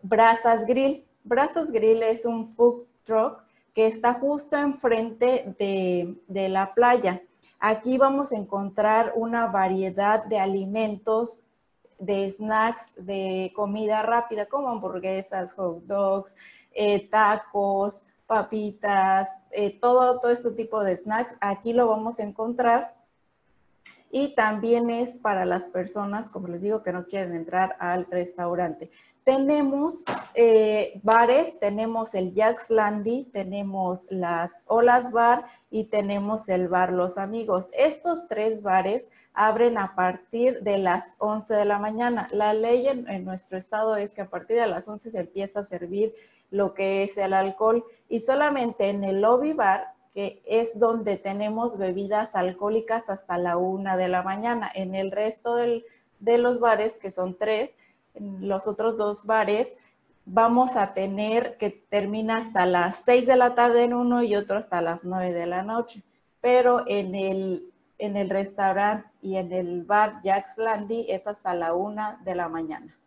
[0.02, 1.06] Brasas Grill.
[1.24, 7.22] Brazos Grill es un food truck que está justo enfrente de, de la playa.
[7.60, 11.45] Aquí vamos a encontrar una variedad de alimentos,
[12.00, 16.36] de snacks, de comida rápida, como hamburguesas, hot dogs,
[16.72, 21.38] eh, tacos, papitas, eh, todo, todo este tipo de snacks.
[21.40, 22.94] Aquí lo vamos a encontrar.
[24.18, 28.90] Y también es para las personas, como les digo, que no quieren entrar al restaurante.
[29.26, 30.06] Tenemos
[30.36, 37.18] eh, bares, tenemos el Jack's Landy, tenemos las Olas Bar y tenemos el Bar Los
[37.18, 37.70] Amigos.
[37.74, 42.30] Estos tres bares abren a partir de las 11 de la mañana.
[42.32, 45.66] La ley en, nuestro estado es que a partir de las 11 se empieza a
[45.66, 46.16] servir
[46.52, 51.78] lo que es el alcohol y solamente en el lobby bar que es donde tenemos
[51.78, 54.72] bebidas alcohólicas hasta la una de la mañana.
[54.74, 57.72] En el resto de los bares, que son tres,
[58.14, 59.76] en los otros dos bares,
[60.24, 64.58] vamos a tener que termina hasta las 6 de la tarde en uno y otro
[64.58, 66.02] hasta las 9 de la noche.
[66.40, 71.74] Pero en el, en el restaurante y en el bar Jack's Landy es hasta la
[71.74, 72.98] 1 de la mañana.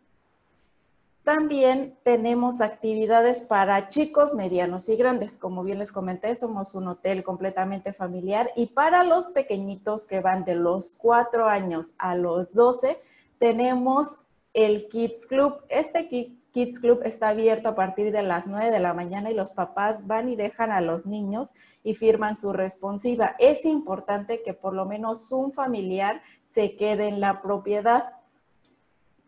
[1.29, 5.37] También tenemos actividades para chicos, medianos y grandes.
[5.37, 10.43] Como bien les comenté, somos un hotel completamente familiar y para los pequeñitos que van
[10.43, 12.97] de los 4 años a los 12,
[13.37, 14.23] tenemos
[14.55, 15.57] el Kids Club.
[15.69, 19.51] Este Kids Club está abierto a partir de las 9 de la mañana y los
[19.51, 21.51] papás van y dejan a los niños
[21.83, 23.35] y firman su responsiva.
[23.37, 28.13] Es importante que por lo menos un familiar se quede en la propiedad.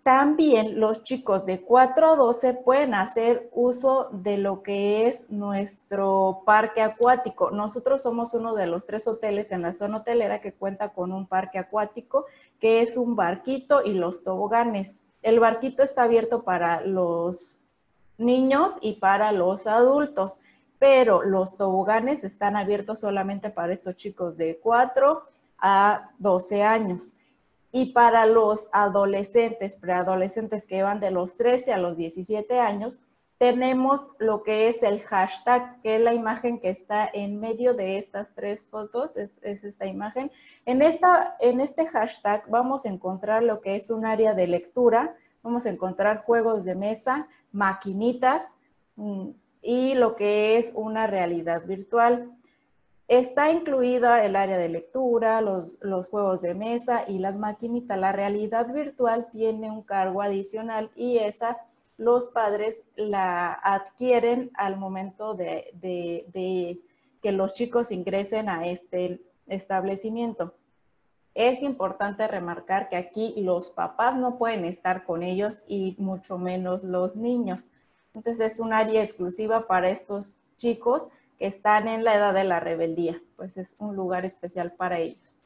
[0.03, 6.41] También los chicos de 4 a 12 pueden hacer uso de lo que es nuestro
[6.43, 7.51] parque acuático.
[7.51, 11.27] Nosotros somos uno de los tres hoteles en la zona hotelera que cuenta con un
[11.27, 12.25] parque acuático,
[12.59, 14.95] que es un barquito y los toboganes.
[15.21, 17.61] El barquito está abierto para los
[18.17, 20.41] niños y para los adultos,
[20.79, 25.21] pero los toboganes están abiertos solamente para estos chicos de 4
[25.59, 27.13] a 12 años.
[27.71, 33.01] Y para los adolescentes, preadolescentes que van de los 13 a los 17 años,
[33.41, 37.97] tenemos lo que es el hashtag, que es la imagen que está en medio de
[37.97, 40.31] estas tres fotos, es, esta imagen.
[40.67, 45.15] En, esta, en este hashtag vamos a encontrar lo que es un área de lectura,
[45.41, 48.43] vamos a encontrar juegos de mesa, maquinitas
[48.95, 49.29] mm,
[49.63, 52.31] y lo que es una realidad virtual.
[53.11, 57.99] Está incluida el área de lectura, los, los, juegos de mesa y las maquinitas.
[57.99, 61.57] La realidad virtual tiene un cargo adicional y esa
[61.97, 66.79] los padres la adquieren al momento de,
[67.21, 70.55] que los chicos ingresen a este establecimiento.
[71.33, 76.81] Es importante remarcar que aquí los papás no pueden estar con ellos y mucho menos
[76.81, 77.71] los niños.
[78.13, 81.09] Entonces es un área exclusiva para estos chicos
[81.45, 85.43] están en la edad de la rebeldía, pues es un lugar especial para ellos.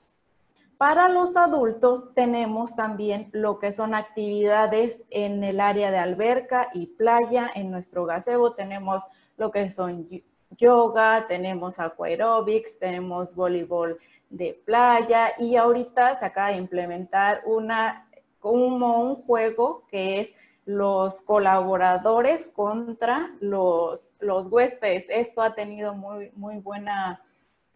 [0.77, 6.87] Para los adultos tenemos también lo que son actividades en el área de alberca y
[6.87, 7.49] playa.
[7.55, 9.03] En nuestro gazebo tenemos
[9.37, 10.09] lo que son
[10.57, 13.97] yoga, tenemos aquaerobics, tenemos voleibol
[14.29, 20.33] de playa y ahorita se acaba de implementar una, como un juego que es
[20.65, 25.05] los colaboradores contra los, los huéspedes.
[25.09, 27.21] Esto ha tenido muy, muy buena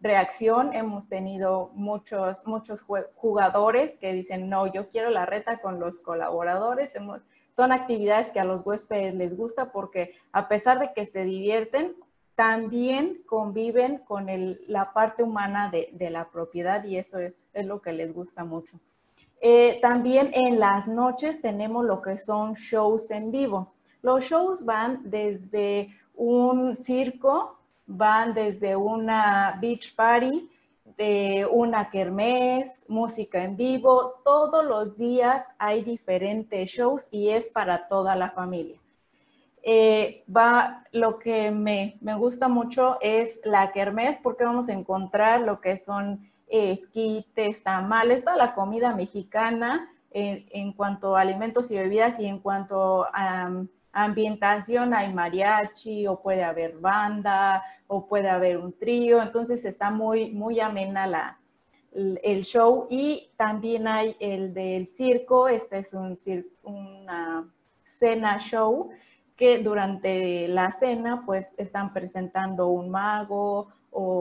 [0.00, 0.72] reacción.
[0.74, 2.84] Hemos tenido muchos, muchos
[3.14, 6.92] jugadores que dicen, no, yo quiero la reta con los colaboradores.
[7.50, 11.94] son actividades que a los huéspedes les gusta porque a pesar de que se divierten,
[12.40, 14.26] también conviven con
[14.66, 17.34] la parte humana de, la propiedad y eso es,
[17.66, 18.80] lo que les gusta mucho.
[19.40, 23.72] Eh, también en las noches tenemos lo que son shows en vivo.
[24.02, 27.60] Los shows van desde un circo
[27.90, 30.48] van desde una beach party,
[30.96, 37.88] de una kermés, música en vivo, todos los días hay diferentes shows y es para
[37.88, 38.78] toda la familia.
[39.62, 45.60] Eh, va, lo que me, gusta mucho es la kermés porque vamos a encontrar lo
[45.60, 52.18] que son esquites, tamales, toda la comida mexicana en, en cuanto a alimentos y bebidas
[52.18, 53.50] y en cuanto a
[53.92, 60.30] ambientación hay mariachi o puede haber banda o puede haber un trío, entonces está muy,
[60.30, 61.40] muy amena la,
[61.92, 66.16] el show y también hay el del circo, este es un
[66.62, 67.52] una
[67.84, 68.90] cena show
[69.36, 74.19] que durante la cena pues están presentando un mago o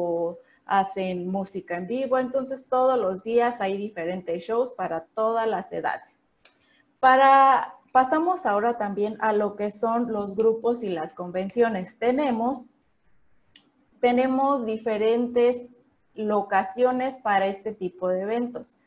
[0.70, 6.22] hacen música en vivo, entonces todos los días hay diferentes shows para todas las edades.
[6.99, 11.97] Para pasamos ahora también a lo que son los grupos y las convenciones.
[11.97, 12.65] Tenemos,
[13.99, 15.70] tenemos diferentes
[16.13, 18.78] locaciones para este tipo de eventos.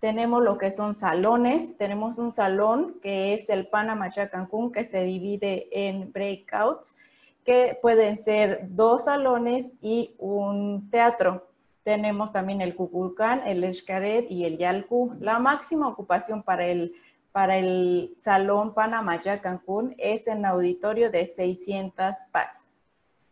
[0.00, 5.04] Tenemos lo que son salones, tenemos un salón que es el Panama Cancún que se
[5.04, 6.96] divide en breakouts,
[7.44, 11.46] que pueden ser dos salones y un teatro.
[11.82, 15.16] Tenemos también el Cuculcán, el Escaret y el Yalcu.
[15.20, 16.94] La máxima ocupación para el,
[17.32, 22.68] para el Salón Panamaya Cancún es en auditorio de 600 packs.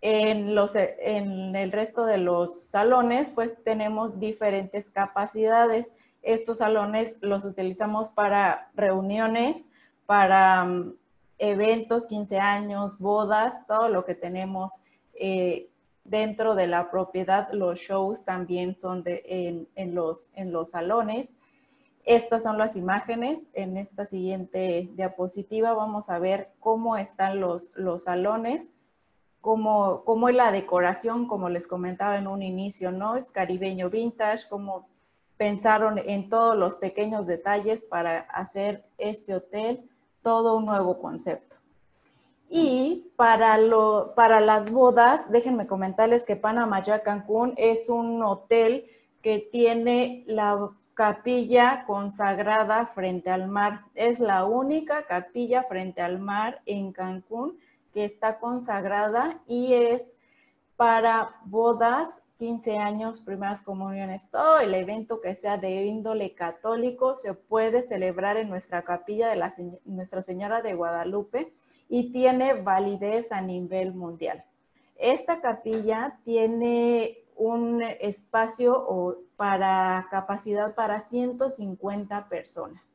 [0.00, 5.92] En, los, en el resto de los salones, pues tenemos diferentes capacidades.
[6.22, 9.66] Estos salones los utilizamos para reuniones,
[10.06, 10.94] para mm,
[11.38, 14.72] eventos, 15 años, bodas, todo lo que tenemos
[15.14, 15.70] eh,
[16.04, 17.50] dentro de la propiedad.
[17.52, 21.30] Los shows también son de, en, los, en los salones.
[22.04, 23.48] Estas son las imágenes.
[23.52, 28.68] En esta siguiente diapositiva vamos a ver cómo están los, los salones,
[29.40, 33.16] cómo, cómo es la decoración, como les comentaba en un inicio, ¿no?
[33.16, 34.88] Es caribeño vintage, cómo
[35.36, 39.87] pensaron en todos los pequeños detalles para hacer este hotel
[40.22, 41.56] todo un nuevo concepto.
[42.50, 48.86] Y para, lo, para las bodas, déjenme comentarles que Panamá Cancún es un hotel
[49.22, 53.82] que tiene la capilla consagrada frente al mar.
[53.94, 57.58] Es la única capilla frente al mar en Cancún
[57.92, 60.16] que está consagrada y es
[60.76, 67.34] para bodas 15 años, primeras comuniones, todo el evento que sea de índole católico se
[67.34, 71.52] puede celebrar en nuestra capilla de Nuestra Señora de Guadalupe
[71.88, 74.44] y tiene validez a nivel mundial.
[74.96, 82.94] Esta capilla tiene un espacio para capacidad para 150 personas.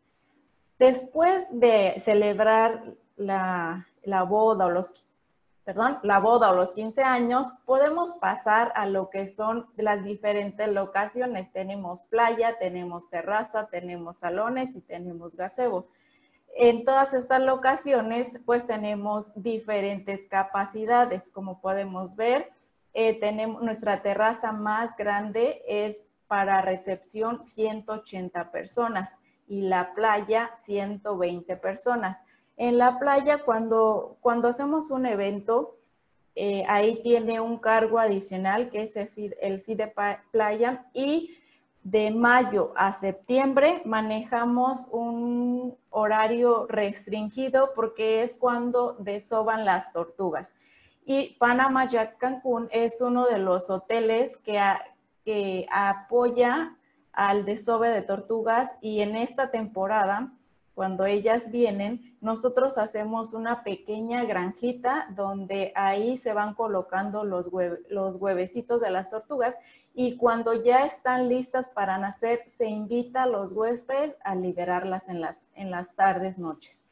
[0.79, 5.05] Después de celebrar la, la boda o los
[5.63, 10.67] perdón, la boda o los 15 años, podemos pasar a lo que son las diferentes
[10.67, 11.51] locaciones.
[11.51, 15.87] Tenemos playa, tenemos terraza, tenemos salones y tenemos gazebo.
[16.55, 21.29] En todas estas locaciones, pues tenemos diferentes capacidades.
[21.31, 22.51] Como podemos ver,
[22.93, 31.57] eh, tenemos nuestra terraza más grande es para recepción 180 personas y la playa 120
[31.57, 32.23] personas.
[32.57, 35.77] En la playa, cuando, cuando hacemos un evento,
[36.35, 39.93] eh, ahí tiene un cargo adicional que es el fee, de
[40.31, 41.37] playa y
[41.83, 50.53] de mayo a septiembre manejamos un horario restringido porque es cuando desoban las tortugas.
[51.05, 54.59] Y Panama Jack Cancún es uno de los hoteles que,
[55.25, 56.77] que apoya
[57.11, 60.31] al desove de tortugas y en esta temporada
[60.73, 68.81] cuando ellas vienen, nosotros hacemos una pequeña granjita donde ahí se van colocando los, huevecitos
[68.81, 69.55] de las tortugas
[69.93, 75.21] y cuando ya están listas para nacer, se invita a los huéspedes a liberarlas en
[75.21, 76.87] las, en las tardes, noches.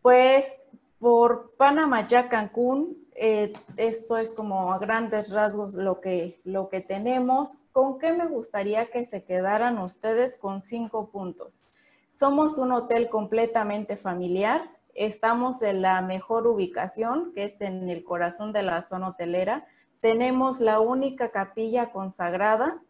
[0.00, 0.56] Pues
[0.98, 6.80] por Panamá, ya Cancún, eh, esto es como a grandes rasgos lo que, lo que
[6.80, 7.58] tenemos.
[7.70, 11.64] ¿Con qué me gustaría que se quedaran ustedes con cinco puntos?
[12.12, 14.70] Somos un hotel completamente familiar.
[14.94, 19.66] Estamos en la mejor ubicación, que es en el corazón de la zona hotelera.
[20.02, 22.82] Tenemos la única capilla consagrada.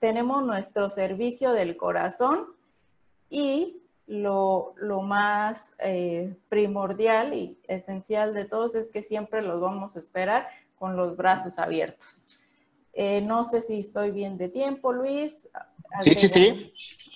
[0.00, 2.46] tenemos nuestro servicio del corazón
[3.28, 9.98] y lo, más eh, primordial y esencial de todos es que siempre los vamos a
[9.98, 10.48] esperar
[10.78, 12.40] con los brazos abiertos.
[12.94, 15.36] Eh, no sé si estoy bien de tiempo, Luis.
[16.04, 16.72] Sí, sí, sí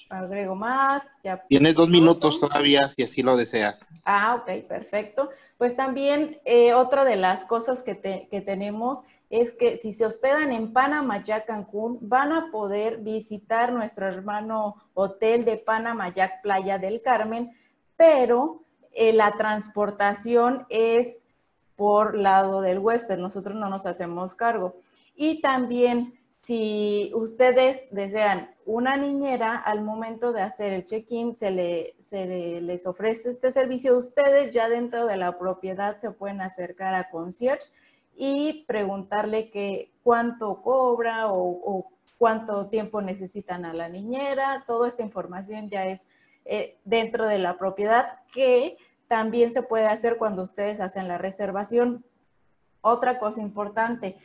[0.09, 1.05] agrego más.
[1.49, 3.87] Tienes dos minutos todavía si así lo deseas.
[4.05, 5.31] Ah, ok, perfecto.
[5.59, 10.73] Pues también eh, otra de las cosas que, tenemos es que si se hospedan en
[10.73, 17.03] Panamá, ya Cancún, van a poder visitar nuestro hermano hotel de Panamá, ya Playa del
[17.03, 17.53] Carmen,
[17.97, 18.63] pero
[18.93, 21.25] eh, la transportación es
[21.75, 24.77] por lado del huésped, nosotros no nos hacemos cargo.
[25.15, 32.87] Y también si ustedes desean una niñera, al momento de hacer el check-in se, les
[32.87, 33.97] ofrece este servicio.
[33.97, 37.69] Ustedes ya dentro de la propiedad se pueden acercar a concierge
[38.17, 39.51] y preguntarle
[40.03, 44.65] cuánto cobra o, cuánto tiempo necesitan a la niñera.
[44.67, 46.09] Toda esta información ya es
[46.45, 52.05] eh, dentro de la propiedad que también se puede hacer cuando ustedes hacen la reservación.
[52.81, 54.17] Otra cosa importante,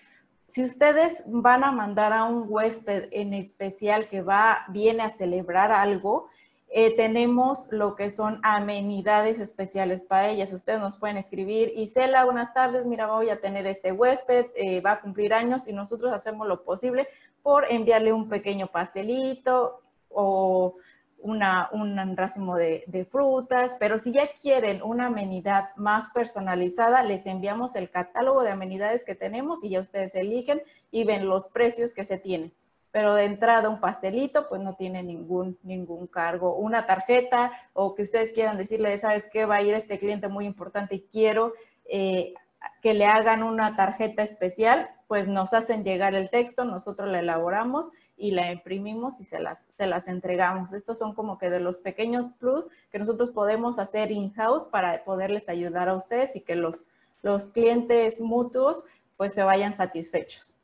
[0.52, 5.72] si ustedes van a mandar a un huésped en especial que va, viene a celebrar
[5.72, 6.28] algo,
[6.68, 10.52] eh, tenemos lo que son amenidades especiales para ellas.
[10.52, 14.92] Ustedes nos pueden escribir, Isela, buenas tardes, mira, voy a tener este huésped, eh, va
[14.92, 17.08] a cumplir años y nosotros hacemos lo posible
[17.42, 19.80] por enviarle un pequeño pastelito
[20.10, 20.76] o
[21.22, 27.76] una, un racimo de, frutas, pero si ya quieren una amenidad más personalizada, les enviamos
[27.76, 30.62] el catálogo de amenidades que tenemos y ya ustedes eligen
[30.92, 32.52] y ven los precios que se tienen
[32.92, 36.56] pero de entrada un pastelito, pues no tiene ningún, ningún cargo.
[36.56, 39.46] Una tarjeta o que ustedes quieran decirle, ¿sabes qué?
[39.46, 41.54] Va a ir este cliente muy importante y quiero
[41.86, 42.34] eh,
[42.82, 47.92] que le hagan una tarjeta especial, pues nos hacen llegar el texto, nosotros la elaboramos
[48.22, 50.72] y la imprimimos y se las, se las entregamos.
[50.74, 55.50] Estos son como que de los pequeños plus que nosotros podemos hacer in-house para poderles
[55.50, 56.86] ayudar a ustedes y que los,
[57.24, 58.84] los clientes mutuos
[59.18, 60.56] pues se vayan satisfechos.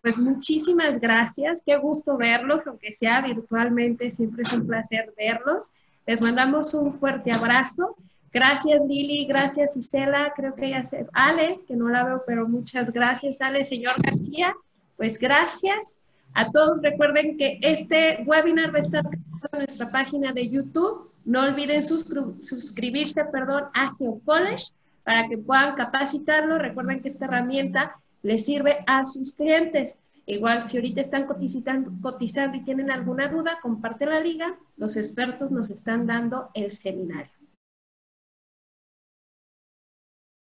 [0.00, 5.72] Pues muchísimas gracias, qué gusto verlos, aunque sea virtualmente, siempre es un placer verlos.
[6.06, 7.96] Les mandamos un fuerte abrazo.
[8.32, 11.04] Gracias Lili, gracias Isela, creo que ya se...
[11.14, 14.54] Ale, que no la veo, pero muchas gracias Ale, señor García.
[14.96, 15.96] Pues gracias
[16.34, 16.82] a todos.
[16.82, 21.10] Recuerden que este webinar va a estar en nuestra página de YouTube.
[21.24, 24.72] No olviden suscribirse perdón, a GeoCollege
[25.04, 26.58] para que puedan capacitarlo.
[26.58, 29.98] Recuerden que esta herramienta les sirve a sus clientes.
[30.26, 34.56] Igual, si ahorita están cotizando, cotizando y tienen alguna duda, comparte la liga.
[34.76, 37.39] Los expertos nos están dando el seminario.